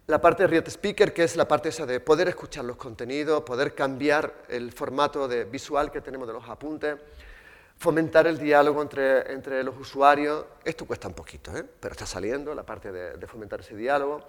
[0.09, 3.43] la parte de Riot Speaker, que es la parte esa de poder escuchar los contenidos,
[3.43, 6.97] poder cambiar el formato de visual que tenemos de los apuntes,
[7.77, 10.45] fomentar el diálogo entre, entre los usuarios.
[10.65, 11.63] Esto cuesta un poquito, ¿eh?
[11.79, 14.21] pero está saliendo la parte de, fomentar ese diálogo.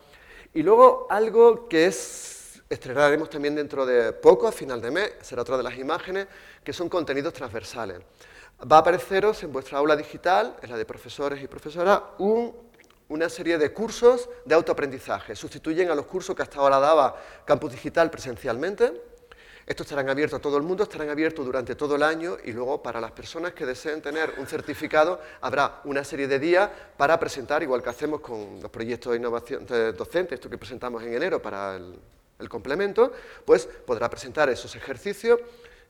[0.52, 5.40] Y luego algo que es, estrenaremos también dentro de poco, a final de mes, será
[5.40, 6.26] otra de las imágenes,
[6.62, 8.00] que son contenidos transversales.
[8.70, 12.69] Va a apareceros en vuestra aula digital, en la de profesores y profesoras, un
[13.10, 15.34] una serie de cursos de autoaprendizaje.
[15.34, 18.92] Sustituyen a los cursos que hasta ahora daba Campus Digital presencialmente.
[19.66, 22.82] Estos estarán abiertos a todo el mundo, estarán abiertos durante todo el año y luego
[22.82, 27.62] para las personas que deseen tener un certificado habrá una serie de días para presentar,
[27.62, 31.76] igual que hacemos con los proyectos de innovación docente, esto que presentamos en enero para
[31.76, 31.98] el,
[32.38, 33.12] el complemento,
[33.44, 35.40] pues podrá presentar esos ejercicios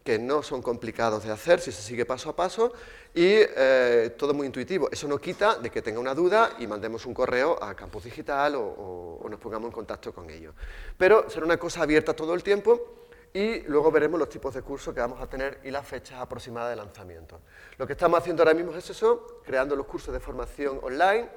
[0.04, 2.72] que no son complicados de hacer si se sigue paso a paso
[3.14, 4.88] y eh, todo muy intuitivo.
[4.90, 8.54] Eso no quita de que tenga una duda y mandemos un correo a Campus Digital
[8.56, 10.54] o, nos pongamos en contacto con ellos.
[10.96, 14.92] Pero será una cosa abierta todo el tiempo y luego veremos los tipos de cursos
[14.92, 17.40] que vamos a tener y las fechas aproximadas de lanzamiento.
[17.78, 21.28] Lo que estamos haciendo ahora mismo es eso, creando los cursos de formación online.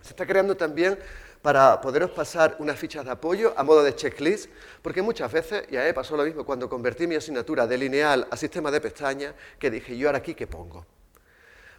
[0.00, 0.98] Se está creando también
[1.46, 4.50] para poderos pasar unas fichas de apoyo a modo de checklist,
[4.82, 8.26] porque muchas veces, y a mí pasó lo mismo cuando convertí mi asignatura de lineal
[8.28, 10.84] a sistema de pestañas, que dije, ¿yo ahora aquí qué pongo?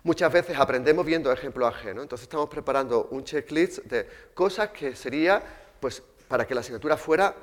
[0.03, 5.43] Muchas veces aprendemos viendo ejemplos ajenos, entonces estamos preparando un checklist de cosas que sería
[5.82, 7.36] pues, para que la asignatura fuera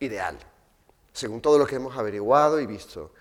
[0.00, 0.38] ideal,
[1.12, 3.12] según todo lo que hemos averiguado y visto.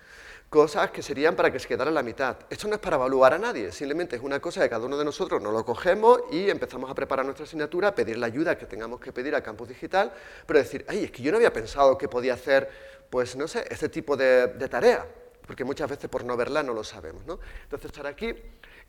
[0.49, 2.37] Cosas que serían para que se quedara la mitad.
[2.49, 5.05] Esto no es para evaluar a nadie, simplemente es una cosa que cada uno de
[5.05, 8.99] nosotros nos lo cogemos y empezamos a preparar nuestra asignatura, pedir la ayuda que tengamos
[8.99, 10.11] que pedir a Campus Digital,
[10.45, 12.69] pero decir, ay, es que yo no había pensado que podía hacer,
[13.09, 15.05] pues no sé, este tipo de, tarea,
[15.45, 17.25] porque muchas veces por no verla no lo sabemos.
[17.25, 17.39] ¿no?
[17.63, 18.33] Entonces estar aquí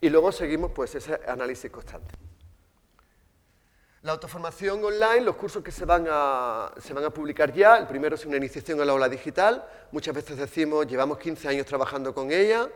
[0.00, 2.14] y luego seguimos pues ese análisis constante.
[4.06, 7.88] La autoformación online, los cursos que se van, a, se van a publicar ya, el
[7.88, 12.30] primero es una iniciación al aula digital, muchas veces decimos, llevamos 15 años trabajando con
[12.30, 12.68] ella,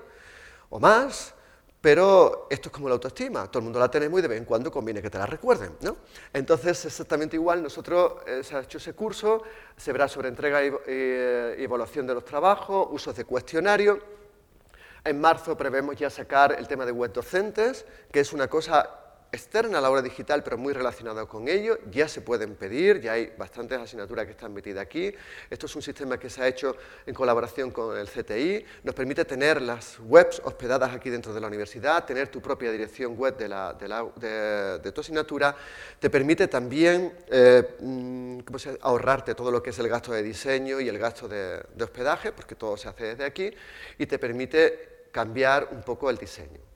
[0.70, 1.32] o más,
[1.80, 4.44] pero esto es como la autoestima, todo el mundo la tenemos y de vez en
[4.44, 5.76] cuando conviene que te la recuerden.
[5.82, 5.98] ¿no?
[6.32, 9.44] Entonces, exactamente igual, nosotros eh, se ha hecho ese curso,
[9.76, 14.00] se verá sobre entrega y, y evaluación de los trabajos, usos de cuestionario.
[15.04, 18.99] En marzo prevemos ya sacar el tema de web docentes, que es una cosa
[19.32, 21.78] externa a la obra digital, pero muy relacionada con ello.
[21.90, 25.12] Ya se pueden pedir, ya hay bastantes asignaturas que están metidas aquí.
[25.48, 28.64] Esto es un sistema que se ha hecho en colaboración con el CTI.
[28.82, 33.16] Nos permite tener las webs hospedadas aquí dentro de la universidad, tener tu propia dirección
[33.16, 35.56] web de, tu asignatura.
[35.98, 38.40] Te permite también eh, mm,
[38.80, 42.54] ahorrarte todo lo que es el gasto de diseño y el gasto de hospedaje, porque
[42.54, 43.50] todo se hace desde aquí,
[43.98, 46.69] y te permite cambiar un poco el diseño.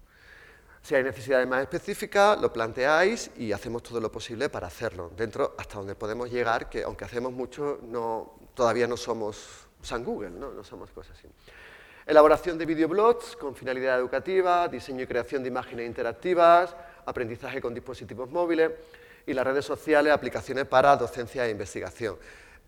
[0.84, 5.54] Si hay necesidades más específicas, lo planteáis y hacemos todo lo posible para hacerlo, dentro
[5.56, 7.80] hasta donde podemos llegar, que aunque hacemos mucho,
[8.52, 10.52] todavía no somos San Google, ¿no?
[10.52, 11.26] no somos cosas así.
[12.04, 18.28] Elaboración de videoblogs con finalidad educativa, diseño y creación de imágenes interactivas, aprendizaje con dispositivos
[18.28, 18.70] móviles
[19.26, 22.18] y las redes sociales, aplicaciones para docencia e investigación.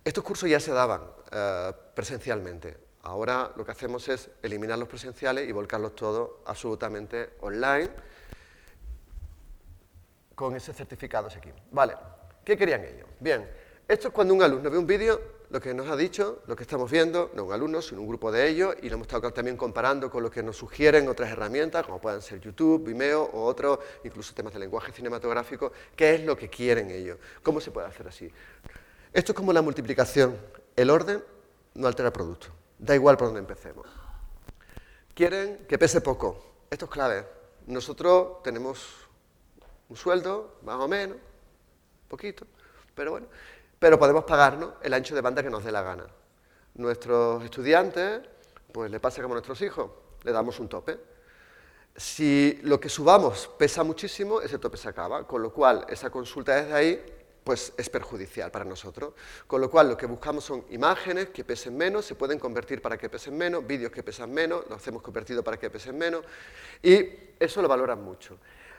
[0.02, 2.85] Estos cursos ya se daban eh, presencialmente.
[3.06, 7.88] Ahora lo que hacemos es eliminar los presenciales y volcarlos todos absolutamente online
[10.34, 11.50] con ese certificado aquí.
[11.70, 11.94] Vale,
[12.44, 13.06] ¿qué querían ellos?
[13.20, 13.48] Bien,
[13.86, 16.64] esto es cuando un alumno ve un vídeo, lo que nos ha dicho, lo que
[16.64, 19.56] estamos viendo, no un alumno, sino un grupo de ellos, y lo hemos estado también
[19.56, 23.78] comparando con lo que nos sugieren otras herramientas, como puedan ser YouTube, Vimeo o otros,
[24.02, 28.08] incluso temas de lenguaje cinematográfico, qué es lo que quieren ellos, cómo se puede hacer
[28.08, 28.28] así.
[29.12, 30.36] Esto es como la multiplicación,
[30.74, 31.22] el orden
[31.74, 32.48] no altera el producto.
[32.78, 33.86] Da igual por dónde empecemos.
[35.14, 36.64] Quieren que pese poco.
[36.70, 37.26] Esto es clave.
[37.66, 39.08] Nosotros tenemos
[39.88, 41.16] un sueldo, más o menos,
[42.08, 42.46] poquito,
[42.94, 43.26] pero bueno,
[43.78, 46.06] pero podemos pagarnos el ancho de banda que nos dé la gana.
[46.74, 48.22] Nuestros estudiantes,
[48.72, 49.90] pues le pasa como a nuestros hijos,
[50.22, 50.98] le damos un tope.
[51.96, 56.54] Si lo que subamos pesa muchísimo, ese tope se acaba, con lo cual esa consulta
[56.54, 57.15] desde ahí
[57.46, 59.14] pues es perjudicial para nosotros.
[59.46, 62.98] Con lo cual lo que buscamos son imágenes que pesen menos, se pueden convertir para
[62.98, 66.24] que pesen menos, vídeos que pesan menos, los hemos convertido para que pesen menos,
[66.82, 68.36] y eso lo valoran mucho.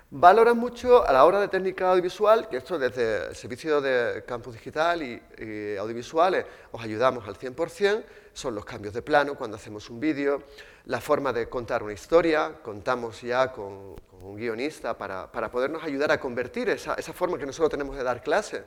[0.09, 4.55] Valoran mucho a la hora de técnica audiovisual, que esto desde el servicio de campus
[4.55, 8.03] digital y, audiovisuales os ayudamos al 100%,
[8.37, 10.43] son los cambios de plano cuando hacemos un vídeo,
[10.85, 16.19] la forma de contar una historia, contamos ya con, un guionista para, podernos ayudar a
[16.19, 18.63] convertir esa, forma que nosotros tenemos de dar clase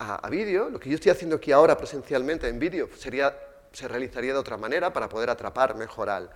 [0.00, 0.68] a, vídeo.
[0.70, 3.32] Lo que yo estoy haciendo aquí ahora presencialmente en vídeo sería,
[3.70, 6.28] se realizaría de otra manera para poder atrapar mejor al,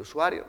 [0.00, 0.46] usuario,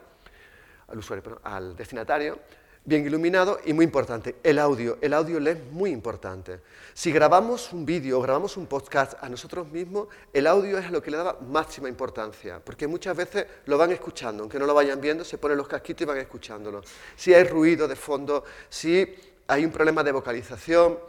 [0.87, 2.39] al, usuario al destinatario
[2.85, 4.97] bien iluminado y muy importante, el audio.
[5.01, 6.59] El audio es muy importante.
[6.93, 11.01] Si grabamos un vídeo o grabamos un podcast a nosotros mismos, el audio es lo
[11.01, 15.01] que le da máxima importancia, porque muchas veces lo van escuchando, aunque no lo vayan
[15.01, 16.83] viendo, se ponen los casquitos y van escuchándolo.
[17.15, 19.15] Si hay ruido de fondo, si
[19.47, 20.99] hay un problema de vocalización,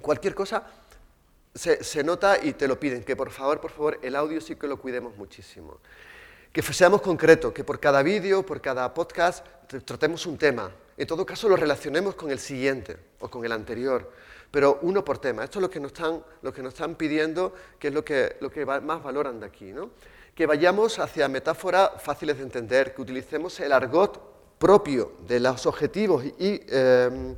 [0.00, 0.66] cualquier cosa,
[1.54, 4.56] se, se nota y te lo piden, que por favor, por favor, el audio sí
[4.56, 5.78] que lo cuidemos muchísimo.
[6.50, 9.46] Que seamos concretos, que por cada vídeo, por cada podcast,
[9.84, 14.10] tratemos un tema, en todo caso lo relacionemos con el siguiente o con el anterior,
[14.50, 15.44] pero uno por tema.
[15.44, 19.40] Esto es lo que nos están, pidiendo, que es lo que, lo que más valoran
[19.40, 19.72] de aquí.
[19.72, 19.90] ¿no?
[20.34, 24.20] Que vayamos hacia metáforas fáciles de entender, que utilicemos el argot
[24.58, 27.34] propio de los objetivos y, em,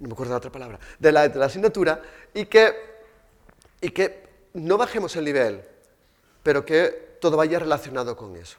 [0.00, 2.02] no me acuerdo la otra palabra, de la, asignatura,
[2.34, 4.22] y que
[4.54, 5.62] no bajemos el nivel,
[6.42, 8.58] pero que todo vaya relacionado con eso.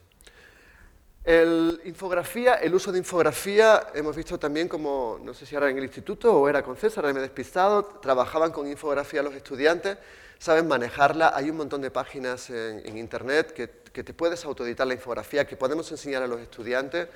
[1.23, 5.77] El, infografía, el uso de infografía, hemos visto también como, no sé si era en
[5.77, 9.97] el instituto o era con César, me he despistado, trabajaban con infografía los estudiantes,
[10.37, 15.47] saben manejarla, hay un montón de páginas en, internet que, te puedes autoeditar la infografía,
[15.47, 17.07] que podemos enseñar a los estudiantes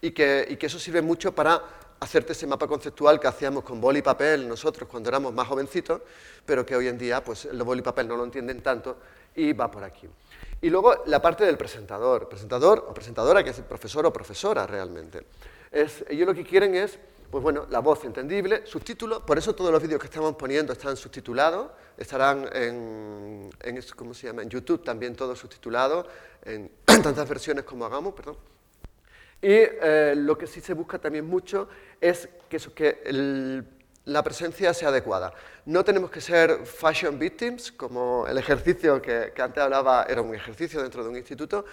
[0.00, 1.60] y que, eso sirve mucho para
[1.98, 6.02] hacerte ese mapa conceptual que hacíamos con boli y papel nosotros cuando éramos más jovencitos,
[6.44, 8.96] pero que hoy en día pues, el boli y papel no lo entienden tanto
[9.34, 10.08] y va por aquí.
[10.62, 14.66] Y luego la parte del presentador, presentador o presentadora, que es el profesor o profesora
[14.66, 15.22] realmente.
[15.70, 16.98] Es, ellos lo que quieren es,
[17.30, 20.96] pues bueno, la voz entendible, subtítulos, por eso todos los vídeos que estamos poniendo están
[20.96, 23.50] subtitulados, estarán en,
[23.94, 24.42] ¿cómo se llama?
[24.42, 26.06] en YouTube también todos subtitulados,
[26.44, 28.36] en tantas versiones como hagamos, perdón.
[29.42, 31.68] Y eh, lo que sí se busca también mucho
[32.00, 33.64] es que, que
[34.06, 35.32] la presencia sea adecuada.
[35.66, 40.80] No tenemos que ser fashion victims, como el ejercicio que, antes hablaba era un ejercicio
[40.80, 41.64] dentro de un instituto,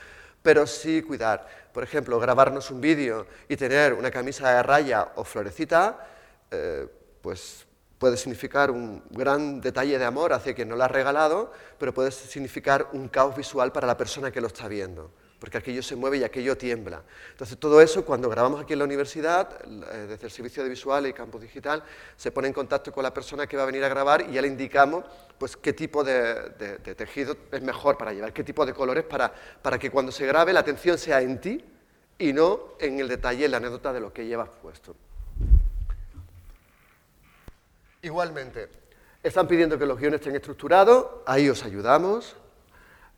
[0.41, 1.47] pero sí cuidar.
[1.71, 6.07] Por ejemplo, grabarnos un vídeo y tener una camisa de raya o florecita,
[6.51, 6.87] eh,
[7.21, 7.65] pues
[7.99, 12.11] puede significar un gran detalle de amor hacia quien no lo ha regalado, pero puede
[12.11, 15.11] significar un caos visual para la persona que lo está viendo
[15.43, 17.03] porque aquello se mueve y aquello tiembla.
[17.31, 21.05] Entonces, todo eso, cuando grabamos aquí en la universidad, eh, desde el Servicio de Visual
[21.05, 21.83] y Campus Digital,
[22.15, 24.41] se pone en contacto con la persona que va a venir a grabar y ya
[24.41, 25.03] le indicamos
[25.37, 29.77] pues, qué tipo de, tejido es mejor para llevar, qué tipo de colores para, para
[29.77, 31.61] que cuando se grabe la atención sea en ti
[32.17, 34.95] y no en el detalle, en la anécdota de lo que llevas puesto.
[38.01, 38.69] Igualmente,
[39.21, 42.37] están pidiendo que los guiones estén estructurados, ahí os ayudamos,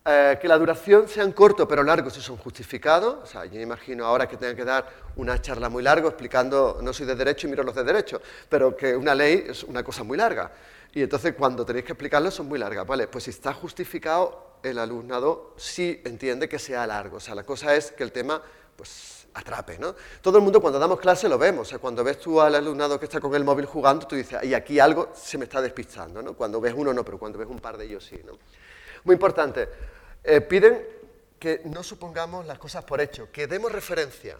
[0.07, 3.17] eh, que la duración sean cortos pero largos si son justificados.
[3.23, 6.77] O sea, yo me imagino ahora que tengan que dar una charla muy larga explicando,
[6.81, 9.83] no soy de derecho y miro los de derecho, pero que una ley es una
[9.83, 10.51] cosa muy larga.
[10.93, 12.85] Y entonces cuando tenéis que explicarlo son muy largas.
[12.85, 17.17] Vale, pues si está justificado, el alumnado sí entiende que sea largo.
[17.17, 18.41] O sea, la cosa es que el tema
[18.75, 19.95] pues atrape, ¿no?
[20.21, 22.99] Todo el mundo cuando damos clase lo vemos, o sea, cuando ves tú al alumnado
[22.99, 26.21] que está con el móvil jugando, tú dices, y aquí algo se me está despistando,
[26.21, 26.33] ¿no?
[26.33, 28.37] Cuando ves uno no, pero cuando ves un par de ellos sí, ¿no?
[29.03, 29.69] Muy importante,
[30.25, 30.85] eh, piden
[31.39, 34.37] que no supongamos las cosas por hecho, que demos referencia,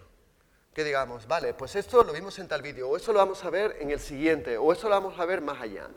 [0.74, 3.50] que digamos, vale, pues esto lo vimos en tal vídeo, o esto lo vamos a
[3.50, 5.88] ver en el siguiente, o esto lo vamos a ver más allá.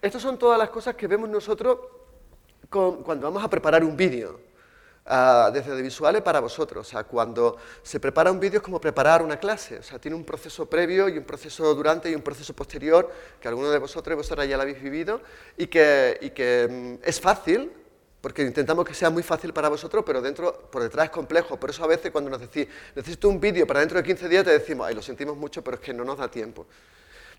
[0.00, 1.78] Estas son todas las cosas que vemos nosotros
[2.68, 4.40] cuando vamos a preparar un vídeo,
[5.06, 6.86] uh, desde de visuales para vosotros.
[6.86, 10.16] O sea, cuando se prepara un vídeo es como preparar una clase, o sea, tiene
[10.16, 14.14] un proceso previo y un proceso durante y un proceso posterior, que algunos de vosotros
[14.14, 15.20] y vosotras ya lo habéis vivido,
[15.56, 16.68] y que, y que
[17.02, 17.72] mm, es fácil,
[18.22, 21.58] porque intentamos que sea muy fácil para vosotros, pero dentro, por detrás es complejo.
[21.58, 24.44] Por eso a veces cuando nos decís, necesito un vídeo para dentro de 15 días,
[24.44, 26.64] te decimos, ay, lo sentimos mucho, pero es que no nos da tiempo.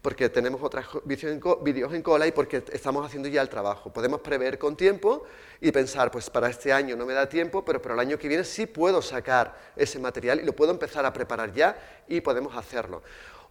[0.02, 3.93] Porque tenemos otros vídeos en cola y porque estamos haciendo ya el trabajo.
[3.93, 5.24] Podemos prever con tiempo
[5.62, 8.28] y pensar, pues para este año no me da tiempo, pero para el año que
[8.28, 11.78] viene sí puedo sacar ese material y lo puedo empezar a preparar ya
[12.10, 13.02] y podemos hacerlo.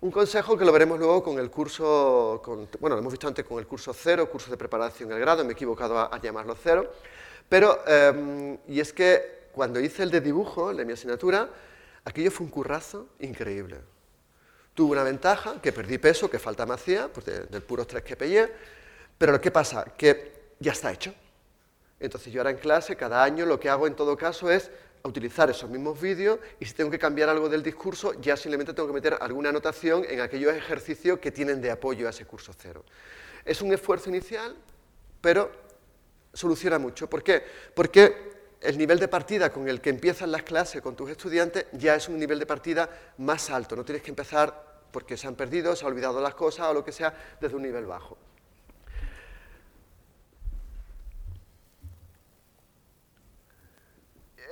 [0.03, 2.42] Un consejo que lo veremos luego con el curso,
[2.79, 5.51] bueno, lo hemos visto antes con el curso cero, curso de preparación del grado, me
[5.51, 6.92] he equivocado a llamarlo cero,
[7.48, 11.48] pero, em, y es que cuando hice el de dibujo, de mi asignatura,
[12.05, 13.78] aquello fue un currazo increíble.
[14.74, 18.16] Tuve una ventaja, que perdí peso, que falta me hacía, pues del puro estrés que
[18.16, 18.50] pellé,
[19.18, 21.14] pero lo que pasa, que ya está hecho.
[22.00, 24.70] Entonces yo ahora en clase, cada año, lo que hago en todo caso es
[25.05, 28.88] utilizar esos mismos vídeos y si tengo que cambiar algo del discurso, ya simplemente tengo
[28.88, 32.85] que meter alguna anotación en aquellos ejercicios que tienen de apoyo a ese curso cero.
[33.44, 34.57] Es un esfuerzo inicial,
[35.20, 35.50] pero
[36.33, 37.09] soluciona mucho.
[37.09, 37.42] ¿Por qué?
[37.75, 41.95] Porque el nivel de partida con el que empiezan las clases con tus estudiantes ya
[41.95, 43.75] es un nivel de partida más alto.
[43.77, 46.85] No tienes que empezar porque se han perdido, se han olvidado las cosas o lo
[46.85, 48.16] que sea desde un nivel bajo.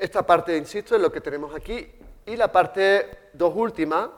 [0.01, 1.87] Esta parte, insisto, es lo que tenemos aquí
[2.25, 4.11] y la parte dos última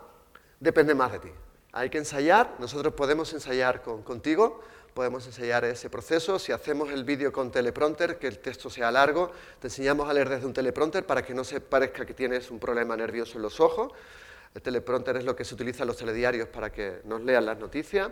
[0.61, 1.31] depende más de ti.
[1.72, 4.61] Hay que ensayar, nosotros podemos ensayar contigo,
[4.94, 6.38] podemos enseñar ese proceso.
[6.38, 10.28] Si hacemos el vídeo con teleprompter, que el texto sea largo, te enseñamos a leer
[10.28, 13.61] desde un teleprompter para que no se parezca que tienes un problema nervioso en los
[13.61, 13.92] ojos.
[14.55, 17.59] El teleprompter es lo que se utiliza en los telediarios para que nos lean las
[17.59, 18.11] noticias.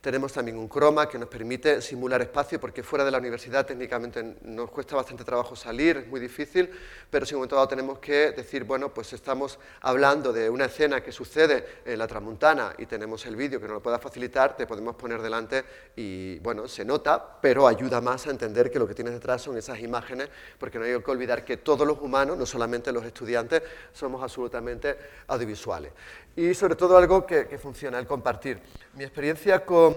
[0.00, 4.36] Tenemos también un croma que nos permite simular espacio, porque fuera de la universidad técnicamente
[4.44, 6.70] nos cuesta bastante trabajo salir, es muy difícil,
[7.10, 10.64] pero si en un momento dado tenemos que decir, bueno, pues estamos hablando de una
[10.64, 14.56] escena que sucede en la tramuntana y tenemos el vídeo que nos lo pueda facilitar,
[14.56, 18.88] te podemos poner delante y, bueno, se nota, pero ayuda más a entender que lo
[18.88, 22.38] que tienes detrás son esas imágenes, porque no hay que olvidar que todos los humanos,
[22.38, 25.92] no solamente los estudiantes, somos absolutamente audiovisuales.
[26.36, 28.60] Y sobre todo algo que, funciona, el compartir.
[28.94, 29.96] Mi experiencia con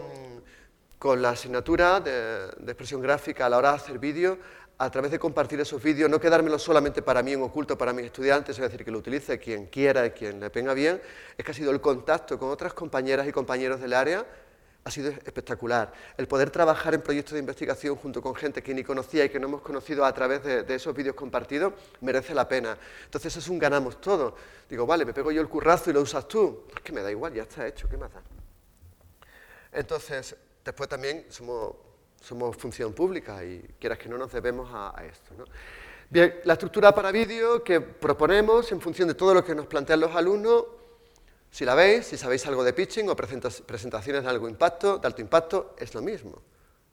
[0.98, 4.38] con, la asignatura de, expresión gráfica a la hora de hacer vídeo,
[4.78, 8.06] a través de compartir esos vídeos, no quedármelo solamente para mí en oculto, para mis
[8.06, 11.02] estudiantes, es decir, que lo utilice quien quiera y quien le venga bien,
[11.38, 14.26] es que ha sido el contacto con otras compañeras y compañeros del área,
[14.86, 15.94] ha sido espectacular.
[16.18, 19.40] El poder trabajar en proyectos de investigación junto con gente que ni conocía y que
[19.40, 22.78] no hemos conocido a través de, esos vídeos compartidos merece la pena.
[23.06, 24.36] Entonces es un ganamos todo.
[24.70, 26.66] Digo, vale, me pego yo el currazo y lo usas tú.
[26.76, 28.22] Es que me da igual, ya está hecho, ¿qué más da?
[29.72, 31.76] Entonces, después también somos,
[32.58, 35.34] función pública y quieras que no nos debemos a, esto.
[36.10, 40.02] Bien, la estructura para vídeo que proponemos en función de todo lo que nos plantean
[40.02, 40.66] los alumnos,
[41.54, 45.22] si la veis, si sabéis algo de pitching o presentaciones de algo impacto, de alto
[45.22, 46.42] impacto, es lo mismo.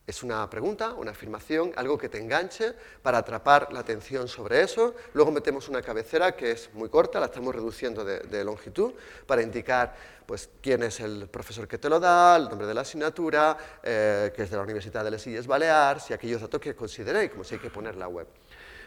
[0.07, 4.95] es una pregunta, una afirmación, algo que te enganche para atrapar la atención sobre eso.
[5.15, 8.93] Luego metemos una cabecera que es muy corta, la estamos reduciendo de, longitud
[9.27, 9.95] para indicar
[10.27, 14.31] pues, quién es el profesor que te lo da, el nombre de la asignatura, eh,
[14.35, 17.45] que es de la Universidad de Les Illes Balears y aquellos datos que consideréis, como
[17.45, 18.27] si hay que poner la web.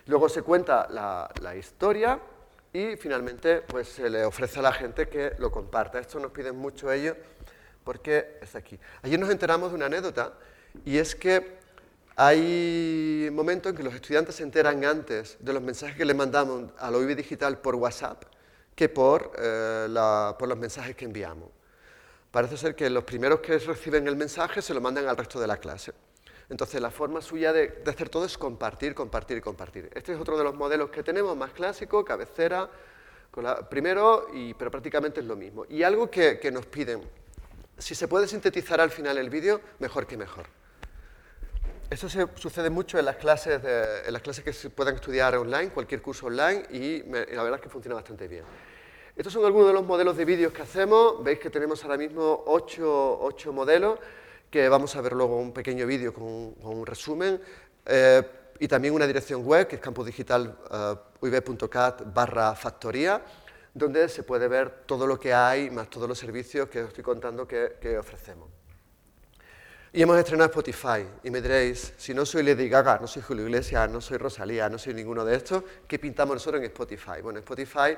[0.05, 2.19] Luego se cuenta la, la historia
[2.73, 5.99] y finalmente pues, se le ofrece a la gente que lo comparta.
[5.99, 7.15] Esto nos piden mucho ellos
[7.83, 8.79] porque es aquí.
[9.03, 10.33] Ayer nos enteramos de una anécdota
[10.83, 11.61] y es que
[12.15, 16.71] hay momentos en que los estudiantes se enteran antes de los mensajes que les mandamos
[16.77, 18.23] a la Digital por WhatsApp
[18.75, 19.87] que por, eh,
[20.39, 21.49] por los mensajes que enviamos.
[22.31, 25.45] Parece ser que los primeros que reciben el mensaje se lo mandan al resto de
[25.45, 25.93] la clase.
[26.49, 29.89] Entonces, la forma suya de, hacer todo es compartir, compartir compartir.
[29.93, 32.69] Este es otro de los modelos que tenemos, más clásico, cabecera,
[33.69, 35.65] primero, y, pero prácticamente es lo mismo.
[35.69, 37.01] Y algo que, nos piden,
[37.77, 40.45] si se puede sintetizar al final el vídeo, mejor que mejor.
[41.89, 43.61] Eso sucede mucho en las, clases
[44.05, 47.61] en las clases que se puedan estudiar online, cualquier curso online, y, la verdad es
[47.61, 48.43] que funciona bastante bien.
[49.15, 51.23] Estos son algunos de los modelos de vídeos que hacemos.
[51.23, 53.19] Veis que tenemos ahora mismo ocho,
[53.53, 53.99] modelos,
[54.53, 57.41] que vamos a ver luego un pequeño vídeo con, un resumen.
[57.87, 58.21] Eh,
[58.59, 63.19] y también una dirección web, que es campusdigital.uib.cat barra factoría,
[63.73, 67.03] donde se puede ver todo lo que hay, más todos los servicios que os estoy
[67.03, 68.47] contando que ofrecemos.
[69.95, 71.05] Y hemos estrenado Spotify.
[71.23, 74.67] Y me diréis, si no soy Lady Gaga, no soy Julio Iglesias, no soy Rosalía,
[74.67, 77.21] no soy ninguno de estos, ¿qué pintamos nosotros en Spotify?
[77.21, 77.95] Bueno, Spotify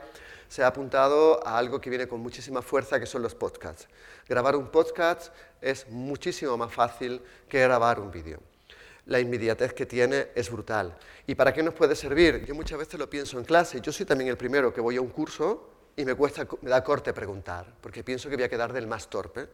[0.49, 3.87] se ha apuntado a algo que viene con muchísima fuerza, que son los podcasts.
[4.27, 8.41] Grabar un podcast es muchísimo más fácil que grabar un vídeo.
[9.05, 10.97] La inmediatez que tiene es brutal.
[11.27, 12.43] ¿Y para qué nos puede servir?
[12.43, 13.79] Yo muchas veces lo pienso en clase.
[13.79, 16.83] Yo soy también el primero que voy a un curso y me, cuesta, me da
[16.83, 19.47] corte preguntar, porque pienso que voy a quedar del más torpe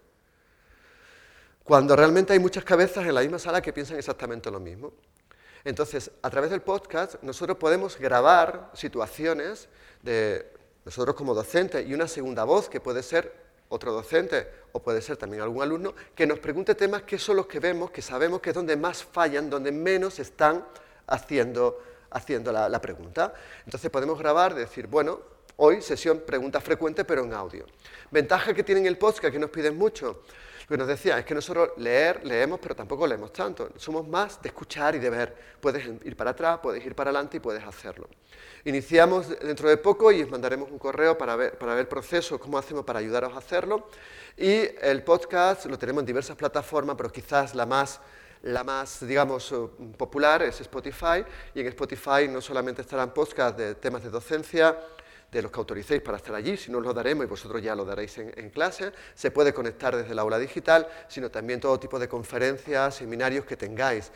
[1.72, 4.91] cuando realmente hay muchas cabezas en la misma sala que piensan exactamente lo mismo.
[5.63, 9.69] Entonces, a través del podcast, nosotros podemos grabar situaciones
[10.01, 10.51] de
[10.84, 13.34] nosotros como docentes y una segunda voz, que puede ser
[13.69, 17.47] otro docente o puede ser también algún alumno, que nos pregunte temas que son los
[17.47, 20.65] que vemos, que sabemos que es donde más fallan, donde menos están
[21.07, 23.34] haciendo, haciendo la, la pregunta.
[23.63, 25.22] Entonces podemos grabar, decir, bueno,
[25.64, 27.66] hoy sesión pregunta frecuente, pero en audio.
[28.09, 30.24] Ventaja que tienen el podcast, que nos piden mucho,
[30.68, 33.70] que nos decía es que nosotros leer, leemos, pero tampoco leemos tanto.
[33.78, 35.36] Somos más de escuchar y de ver.
[35.62, 38.09] Puedes ir para atrás, puedes ir para adelante y puedes hacerlo.
[38.66, 42.39] Iniciamos dentro de poco y os mandaremos un correo para ver, para ver el proceso,
[42.39, 43.88] cómo hacemos para ayudaros a hacerlo.
[44.38, 48.01] Y el podcast lo tenemos en diversas plataformas, pero quizás la más
[48.43, 49.53] la más, digamos,
[49.95, 54.80] popular es Spotify, y en Spotify no solamente estarán podcasts de temas de docencia,
[55.32, 57.86] de los que autoricéis para estar allí, si no lo daremos y vosotros ya lo
[57.86, 58.92] daréis en, clase.
[59.16, 63.56] Se puede conectar desde el aula digital, sino también todo tipo de conferencias, seminarios que
[63.56, 64.12] tengáis.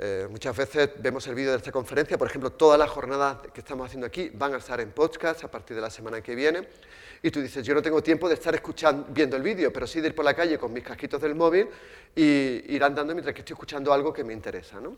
[0.00, 3.60] Eh, muchas veces vemos el vídeo de esta conferencia, por ejemplo, todas las jornadas que
[3.60, 6.68] estamos haciendo aquí van a estar en podcast a partir de la semana que viene.
[7.22, 10.00] Y tú dices, yo no tengo tiempo de estar escuchando, viendo el vídeo, pero sí
[10.00, 11.68] de ir por la calle con mis casquitos del móvil
[12.14, 14.80] y ir andando mientras que estoy escuchando algo que me interesa.
[14.80, 14.96] ¿no?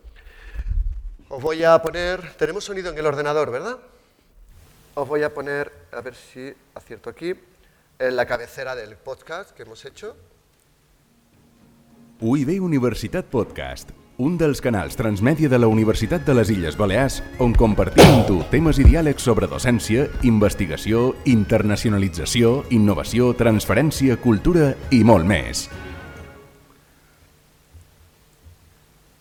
[1.29, 3.79] Os voy a poner, tenemos sonido en el ordenador, ¿verdad?
[5.01, 7.33] Os voy a poner, a ver si acierto aquí,
[7.99, 10.15] en la cabecera del podcast que hemos hecho.
[12.21, 17.55] UIB Universitat Podcast, un dels canals transmèdia de la Universitat de les Illes Balears on
[17.57, 25.25] compartim amb tu temes i diàlegs sobre docència, investigació, internacionalització, innovació, transferència, cultura i molt
[25.25, 25.65] més.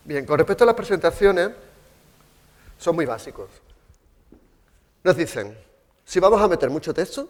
[0.04, 1.56] Bien, con respecto a las presentaciones,
[2.76, 3.48] son muy básicos.
[5.02, 5.56] Nos dicen,
[6.10, 7.28] si vamos a meter mucho texto,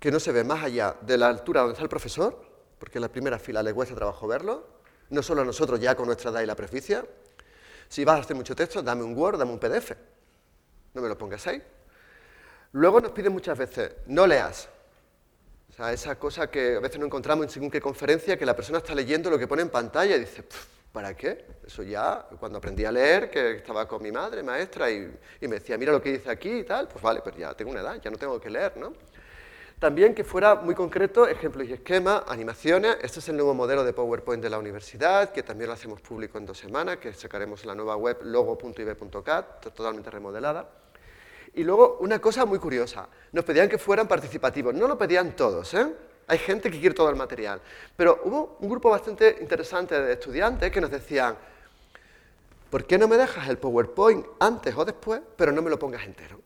[0.00, 2.36] que no se ve más allá de la altura donde está el profesor,
[2.80, 4.66] porque en la primera fila le cuesta trabajo verlo,
[5.10, 7.06] no solo a nosotros ya con nuestra edad y la preficia,
[7.88, 9.92] si vas a hacer mucho texto, dame un Word, dame un PDF,
[10.94, 11.62] no me lo pongas ahí.
[12.72, 14.68] Luego nos piden muchas veces, no leas.
[15.78, 18.78] Sea, esa cosa que a veces no encontramos en según qué conferencia, que la persona
[18.78, 20.42] está leyendo lo que pone en pantalla y dice,
[20.90, 21.44] ¿Para qué?
[21.64, 25.08] Eso ya, cuando aprendí a leer, que estaba con mi madre, maestra, y,
[25.42, 27.82] me decía, mira lo que dice aquí y tal, pues vale, pero ya tengo una
[27.82, 28.92] edad, ya no tengo que leer, ¿no?
[29.78, 32.96] También que fuera muy concreto, ejemplos y esquemas, animaciones.
[33.00, 36.38] Este es el nuevo modelo de PowerPoint de la universidad, que también lo hacemos público
[36.38, 40.68] en dos semanas, que sacaremos en la nueva web logo.ib.cat, totalmente remodelada.
[41.58, 44.72] Y luego, una cosa muy curiosa, nos pedían que fueran participativos.
[44.74, 45.92] No lo pedían todos, ¿eh?
[46.28, 47.60] Hay gente que quiere todo el material.
[47.96, 51.36] Pero hubo un grupo bastante interesante de estudiantes que nos decían,
[52.70, 56.04] ¿por qué no me dejas el PowerPoint antes o después, pero no me lo pongas
[56.04, 56.40] entero?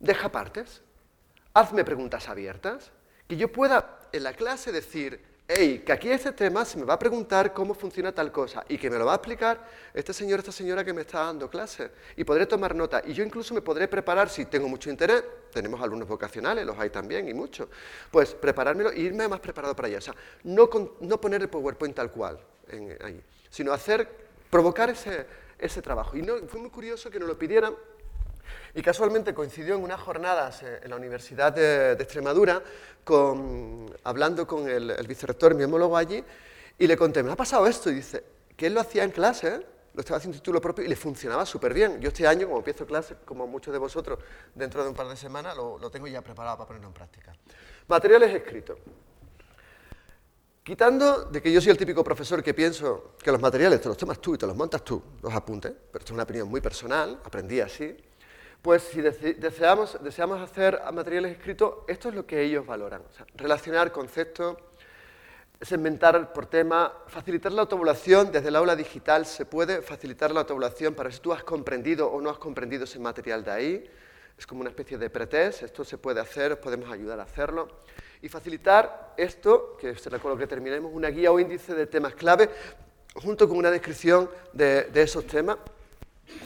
[0.00, 0.82] Deja partes,
[1.54, 2.90] hazme preguntas abiertas,
[3.28, 6.94] que yo pueda en la clase decir, hey, que aquí este tema se me va
[6.94, 10.38] a preguntar cómo funciona tal cosa y que me lo va a explicar este señor,
[10.38, 11.90] esta señora que me está dando clase.
[12.16, 13.02] Y podré tomar nota.
[13.04, 16.90] Y yo incluso me podré preparar, si tengo mucho interés, tenemos alumnos vocacionales, los hay
[16.90, 17.68] también y muchos,
[18.12, 19.98] pues preparármelo e irme más preparado para allá.
[19.98, 20.70] O sea, no,
[21.20, 22.38] poner el PowerPoint tal cual
[22.68, 23.20] en, ahí,
[23.50, 24.08] sino hacer,
[24.48, 25.26] provocar ese,
[25.58, 26.16] ese trabajo.
[26.16, 27.74] Y no, fue muy curioso que nos lo pidieran
[28.74, 32.62] y casualmente coincidió en unas jornadas eh, en la Universidad de, Extremadura,
[34.04, 36.24] hablando con el, el, vicerrector, mi homólogo allí,
[36.78, 38.22] y le conté, me ha pasado esto, y dice,
[38.56, 41.44] que él lo hacía en clase, lo estaba haciendo en título propio y le funcionaba
[41.44, 42.00] súper bien.
[42.00, 44.18] Yo este año, como empiezo clase, como muchos de vosotros,
[44.54, 47.32] dentro de un par de semanas, lo, lo tengo ya preparado para ponerlo en práctica.
[47.88, 48.78] Materiales escritos.
[50.62, 53.96] Quitando de que yo soy el típico profesor que pienso que los materiales te los
[53.96, 56.60] tomas tú y te los montas tú, los apuntes, pero esto es una opinión muy
[56.60, 57.96] personal, aprendí así,
[58.62, 63.02] pues si deseamos, deseamos hacer materiales escritos, esto es lo que ellos valoran.
[63.36, 64.56] relacionar conceptos,
[65.62, 70.94] segmentar por tema, facilitar la autoevaluación desde el aula digital, se puede facilitar la autoevaluación
[70.94, 73.90] para si tú has comprendido o no has comprendido ese material de ahí.
[74.38, 77.68] Es como una especie de pretest, esto se puede hacer, os podemos ayudar a hacerlo.
[78.22, 82.14] Y facilitar esto, que será con lo que terminemos, una guía o índice de temas
[82.14, 82.48] clave,
[83.14, 85.58] junto con una descripción de, de esos temas,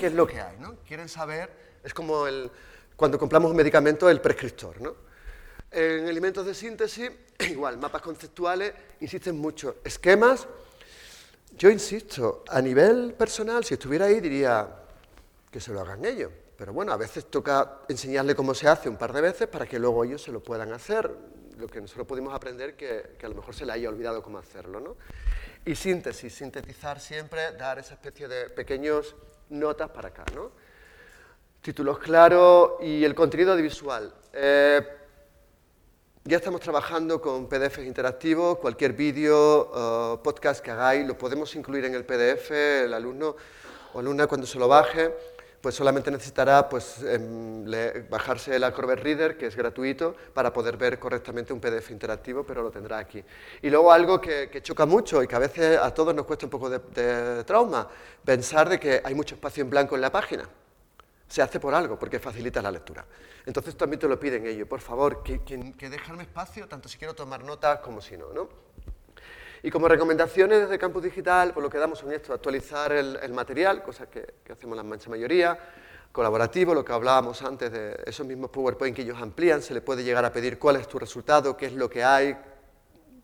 [0.00, 0.56] qué es lo que hay.
[0.58, 0.74] ¿no?
[0.86, 2.50] Quieren saber es como el,
[2.96, 4.80] cuando compramos un medicamento, el prescriptor.
[4.80, 4.94] ¿no?
[5.70, 7.10] En elementos de síntesis,
[7.50, 9.76] igual, mapas conceptuales, insisten mucho.
[9.84, 10.46] Esquemas,
[11.56, 14.68] yo insisto, a nivel personal, si estuviera ahí, diría
[15.50, 16.32] que se lo hagan ellos.
[16.56, 19.78] Pero bueno, a veces toca enseñarle cómo se hace un par de veces para que
[19.78, 21.10] luego ellos se lo puedan hacer.
[21.58, 24.38] Lo que nosotros pudimos aprender que, que a lo mejor se le haya olvidado cómo
[24.38, 24.80] hacerlo.
[24.80, 24.96] ¿no?
[25.64, 29.16] Y síntesis, sintetizar siempre, dar esa especie de pequeños
[29.50, 30.24] notas para acá.
[30.34, 30.52] ¿no?
[31.64, 34.12] Títulos claros y el contenido audiovisual.
[34.34, 34.86] Eh,
[36.24, 41.86] ya estamos trabajando con PDFs interactivos, cualquier vídeo, uh, podcast que hagáis, lo podemos incluir
[41.86, 43.34] en el PDF, el alumno
[43.94, 45.10] o alumna cuando se lo baje,
[45.62, 47.64] pues solamente necesitará pues, em,
[48.10, 52.62] bajarse el Acrobat Reader, que es gratuito, para poder ver correctamente un PDF interactivo, pero
[52.62, 53.24] lo tendrá aquí.
[53.62, 56.50] Y luego algo que, choca mucho y que a veces a todos nos cuesta un
[56.50, 57.88] poco de, de trauma,
[58.22, 60.46] pensar de que hay mucho espacio en blanco en la página
[61.28, 63.04] se hace por algo, porque facilita la lectura.
[63.46, 67.14] Entonces también te lo piden ellos, por favor, que, que, dejarme espacio, tanto si quiero
[67.14, 68.48] tomar notas como si no, ¿no?
[69.62, 73.82] Y como recomendaciones desde Campus Digital, pues lo que damos son esto, actualizar el, material,
[73.82, 75.58] cosa que, que, hacemos la mancha mayoría,
[76.12, 80.04] colaborativo, lo que hablábamos antes de esos mismos PowerPoint que ellos amplían, se le puede
[80.04, 82.36] llegar a pedir cuál es tu resultado, qué es lo que hay,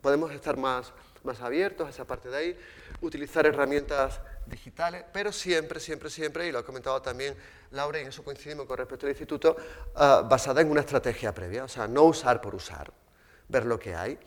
[0.01, 0.92] podemos estar más,
[1.22, 2.59] más abiertos a esa parte de ahí,
[3.03, 4.20] utilizar herramientas
[4.51, 7.34] digitales, pero siempre, siempre, siempre, y lo ha comentado también
[7.70, 9.57] Laura, y en eso coincidimos con respecto al instituto,
[9.94, 12.92] uh, basada en una estrategia previa, o sea, no usar por usar,
[13.48, 14.18] ver lo que hay.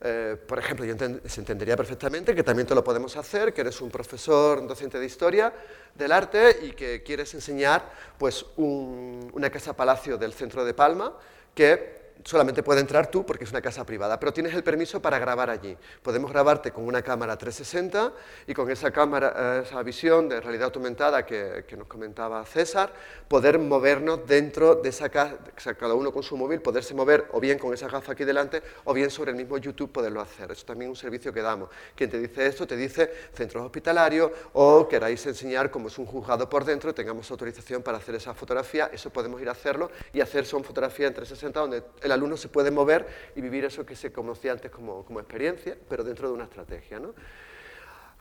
[0.00, 3.80] Eh, por ejemplo, yo se entendería perfectamente que también te lo podemos hacer, que eres
[3.80, 5.52] un profesor, un docente de historia
[5.94, 11.16] del arte y que quieres enseñar pues, un, una casa palacio del centro de Palma
[11.54, 15.18] que solamente puede entrar tú porque es una casa privada, pero tienes el permiso para
[15.18, 15.76] grabar allí.
[16.02, 18.12] Podemos grabarte con una cámara 360
[18.46, 22.92] y con esa cámara, eh, esa visión de realidad aumentada que, nos comentaba César,
[23.26, 27.58] poder movernos dentro de esa casa, cada uno con su móvil, poderse mover o bien
[27.58, 30.52] con esa gafa aquí delante o bien sobre el mismo YouTube poderlo hacer.
[30.52, 31.68] Eso también es un servicio que damos.
[31.96, 36.48] Quien te dice esto te dice centros hospitalarios o queráis enseñar cómo es un juzgado
[36.48, 40.46] por dentro, tengamos autorización para hacer esa fotografía, eso podemos ir a hacerlo y hacer
[40.46, 44.12] son fotografías en 360 donde el alumno se puede mover y vivir eso que se
[44.12, 46.98] conocía antes como, experiencia, pero dentro de una estrategia.
[47.00, 47.14] ¿no?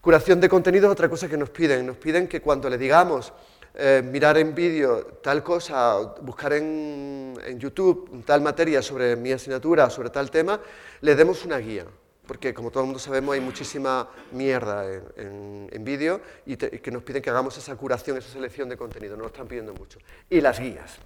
[0.02, 1.86] Curación de contenido es otra cosa que nos piden.
[1.86, 3.34] Nos piden que cuando le digamos
[3.76, 9.90] eh, mirar en vídeo tal cosa, buscar en, en, YouTube tal materia sobre mi asignatura,
[9.90, 10.60] sobre tal tema,
[11.02, 11.86] le demos una guía.
[12.28, 14.86] Porque como todo el mundo sabemos hay muchísima mierda
[15.18, 18.78] en, en, vídeo y, y, que nos piden que hagamos esa curación, esa selección de
[18.78, 20.00] contenido, nos lo están pidiendo mucho.
[20.30, 21.00] Y las guías.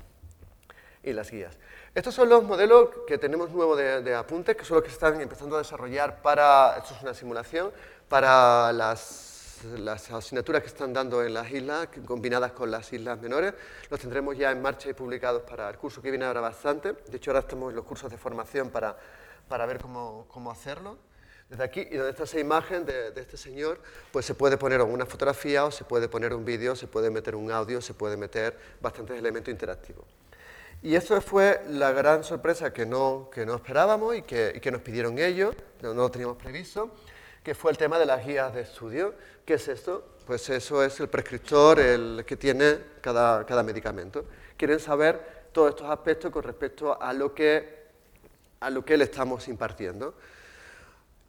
[1.03, 1.57] Y las guías.
[1.97, 5.19] Estos son los modelos que tenemos nuevos de, apuntes, que son los que se están
[5.19, 7.71] empezando a desarrollar para, esto es una simulación,
[8.07, 13.55] para las, las asignaturas que están dando en las islas, combinadas con las islas menores.
[13.89, 16.93] Los tendremos ya en marcha y publicados para el curso que viene ahora bastante.
[16.93, 18.95] De hecho, ahora estamos en los cursos de formación para,
[19.47, 20.97] para ver cómo, cómo hacerlo.
[21.49, 23.79] Desde aquí, y donde está esa imagen de, de, este señor,
[24.11, 27.35] pues se puede poner una fotografía o se puede poner un vídeo, se puede meter
[27.35, 30.05] un audio, se puede meter bastantes elementos interactivos.
[30.83, 34.81] Y eso fue la gran sorpresa que no, que no esperábamos y que, que nos
[34.81, 36.91] pidieron ellos, no, lo teníamos previsto,
[37.43, 39.15] que fue el tema de las guías de estudio.
[39.43, 40.05] ¿Qué es esto?
[40.25, 44.25] Pues eso es el prescriptor, el que tiene cada, cada medicamento.
[44.55, 47.87] Quieren saber todos estos aspectos con respecto a lo que,
[48.59, 50.13] a lo que le estamos impartiendo.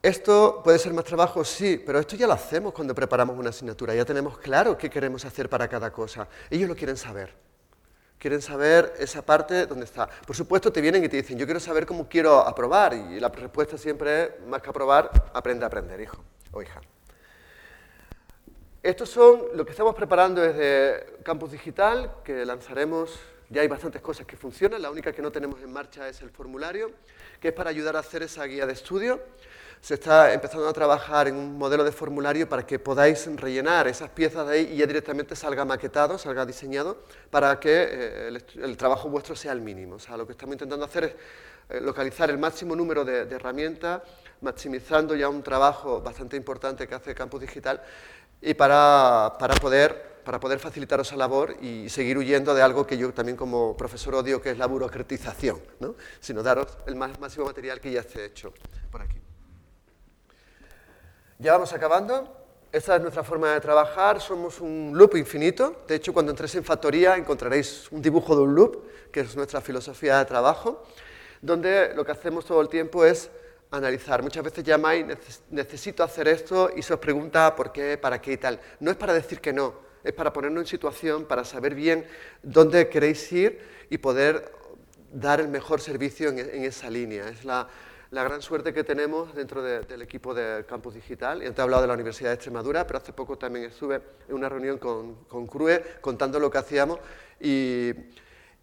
[0.03, 3.95] Esto puede ser más trabajo, sí, pero esto ya lo hacemos cuando preparamos una asignatura,
[3.95, 6.29] ya tenemos claro qué queremos hacer para cada cosa.
[6.51, 7.48] Ellos lo quieren saber.
[8.19, 10.09] Quieren saber esa parte donde está.
[10.27, 13.29] Por supuesto, te vienen y te dicen, yo quiero saber cómo quiero aprobar, y la
[13.29, 16.81] respuesta siempre es, más que aprobar, aprende a aprender, hijo o hija.
[18.83, 23.19] Estos son lo que estamos preparando desde Campus Digital, que lanzaremos,
[23.51, 26.31] ya hay bastantes cosas que funcionan, la única que no tenemos en marcha es el
[26.31, 26.93] formulario,
[27.41, 29.21] que es para ayudar a hacer esa guía de estudio
[29.81, 34.11] se está empezando a trabajar en un modelo de formulario para que podáis rellenar esas
[34.11, 36.99] piezas de ahí y ya directamente salga maquetado, salga diseñado,
[37.31, 39.97] para que eh, el, trabajo vuestro sea el mínimo.
[39.97, 41.13] O sea, lo que estamos intentando hacer es
[41.71, 44.03] eh, localizar el máximo número de, herramientas,
[44.41, 47.83] maximizando ya un trabajo bastante importante que hace Campus Digital
[48.41, 52.99] y para, para poder para poder facilitaros esa labor y seguir huyendo de algo que
[52.99, 55.95] yo también como profesor odio, que es la burocratización, ¿no?
[56.21, 58.53] sino daros el máximo material que ya esté hecho
[58.91, 59.19] por aquí.
[61.39, 62.31] Ya vamos acabando.
[62.71, 65.85] Esta es nuestra forma de trabajar, somos un loop infinito.
[65.89, 69.63] De hecho, cuando entréis en factoría encontraréis un dibujo de un loop, que es nuestra
[69.63, 70.85] filosofía de trabajo,
[71.41, 73.31] donde lo que hacemos todo el tiempo es
[73.71, 74.23] analizar.
[74.23, 75.07] Muchas veces llamáis,
[75.51, 78.61] necesito hacer esto, y se os pregunta por qué, para qué y tal.
[78.81, 82.07] No es para decir que no, es para ponernos en situación, para saber bien
[82.43, 83.61] dónde queréis ir
[83.91, 84.53] y poder
[85.13, 87.29] dar el mejor servicio en, en esa línea.
[87.29, 87.69] Es la,
[88.11, 91.43] la gran suerte que tenemos dentro del equipo de Campus Digital.
[91.43, 94.35] Y antes he hablado de la Universidad de Extremadura, pero hace poco también estuve en
[94.35, 97.01] una reunión con CRUE contando lo que hacíamos
[97.41, 97.93] y,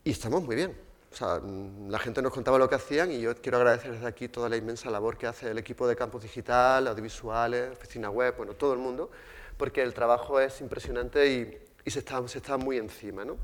[0.04, 0.85] estamos muy bien.
[1.16, 1.42] O sea,
[1.88, 4.58] la gente nos contaba lo que hacían y yo quiero agradecer desde aquí toda la
[4.58, 8.80] inmensa labor que hace el equipo de Campus Digital, audiovisuales, oficina web, bueno, todo el
[8.80, 9.10] mundo,
[9.56, 13.24] porque el trabajo es impresionante y, y se, está, se está muy encima.
[13.24, 13.38] ¿no?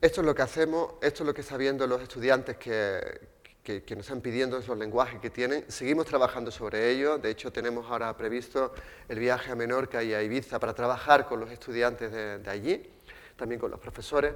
[0.00, 3.28] Esto es lo que hacemos, esto es lo que están viendo los estudiantes que,
[3.62, 5.70] que, nos están pidiendo los lenguajes que tienen.
[5.70, 7.18] Seguimos trabajando sobre ello.
[7.18, 8.72] De hecho, tenemos ahora previsto
[9.06, 12.90] el viaje a Menorca y a Ibiza para trabajar con los estudiantes de, allí,
[13.36, 14.32] también con los profesores.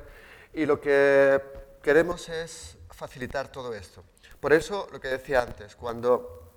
[0.53, 1.41] Y lo que
[1.83, 4.05] queremos es facilitar todo esto.
[4.41, 6.53] Por eso, lo que decía antes, cuando,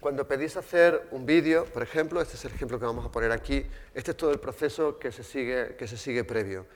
[0.00, 3.32] cuando pedís hacer un vídeo, por ejemplo, este es el ejemplo que vamos a poner
[3.32, 6.66] aquí, este es todo el proceso que se sigue, que se sigue previo.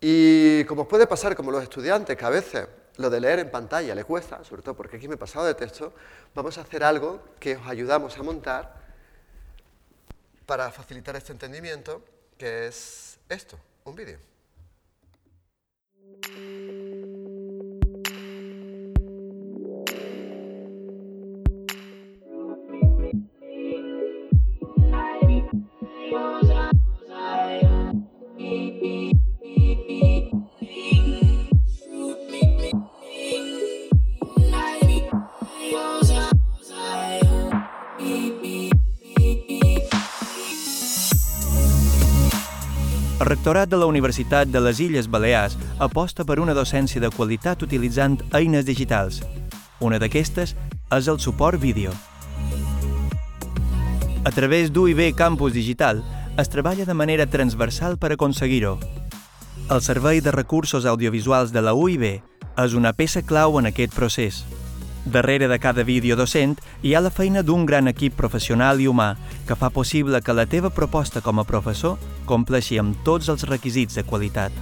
[0.00, 3.94] Y como puede pasar como los estudiantes, que a veces lo de leer en pantalla
[3.94, 5.92] le cuesta, sobre todo porque aquí me he pasado de texto,
[6.34, 8.74] vamos a hacer algo que os ayudamos a montar
[10.46, 12.02] para facilitar este entendimiento,
[12.36, 14.18] que es esto, un vídeo.
[16.10, 16.77] Thank you.
[43.28, 48.16] Rectorat de la Universitat de les Illes Balears aposta per una docència de qualitat utilitzant
[48.32, 49.20] eines digitals.
[49.84, 50.54] Una d'aquestes
[50.96, 51.92] és el suport vídeo.
[54.24, 56.00] A través d'UIB Campus Digital
[56.38, 58.78] es treballa de manera transversal per aconseguir-ho.
[59.68, 62.04] El Servei de Recursos Audiovisuals de la UIB
[62.58, 64.44] és una peça clau en aquest procés.
[65.08, 69.14] Darrere de cada vídeo docent hi ha la feina d'un gran equip professional i humà
[69.48, 71.96] que fa possible que la teva proposta com a professor
[72.28, 74.52] compleixi amb tots els requisits de qualitat.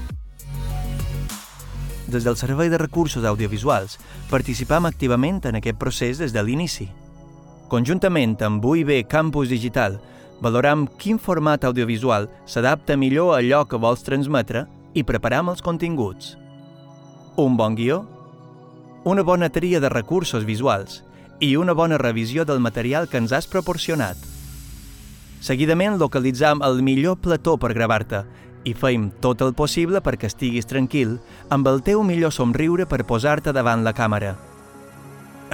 [2.07, 3.99] Des del Servei de Recursos Audiovisuals
[4.31, 6.87] participam activament en aquest procés des de l'inici.
[7.67, 9.99] Conjuntament amb UIB Campus Digital,
[10.39, 16.37] valoram quin format audiovisual s'adapta millor a allò que vols transmetre i preparam els continguts.
[17.37, 18.05] Un bon guió
[19.07, 21.05] una bona tria de recursos visuals
[21.39, 24.19] i una bona revisió del material que ens has proporcionat.
[25.39, 28.25] Seguidament localitzam el millor plató per gravar-te
[28.67, 31.21] i feim tot el possible perquè estiguis tranquil
[31.55, 34.35] amb el teu millor somriure per posar-te davant la càmera.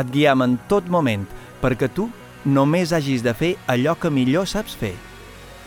[0.00, 1.28] Et guiam en tot moment
[1.60, 2.08] perquè tu
[2.48, 4.96] només hagis de fer allò que millor saps fer,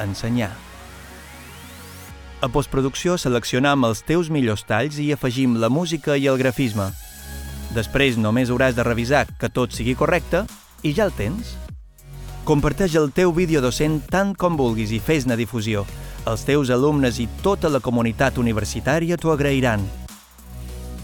[0.01, 0.55] ensenyar.
[2.41, 6.89] A postproducció seleccionam els teus millors talls i afegim la música i el grafisme–
[7.75, 10.45] Després només hauràs de revisar que tot sigui correcte
[10.87, 11.57] i ja el tens.
[12.47, 15.83] Comparteix el teu vídeo docent tant com vulguis i fes-ne difusió.
[16.29, 19.83] Els teus alumnes i tota la comunitat universitària t'ho agrairan.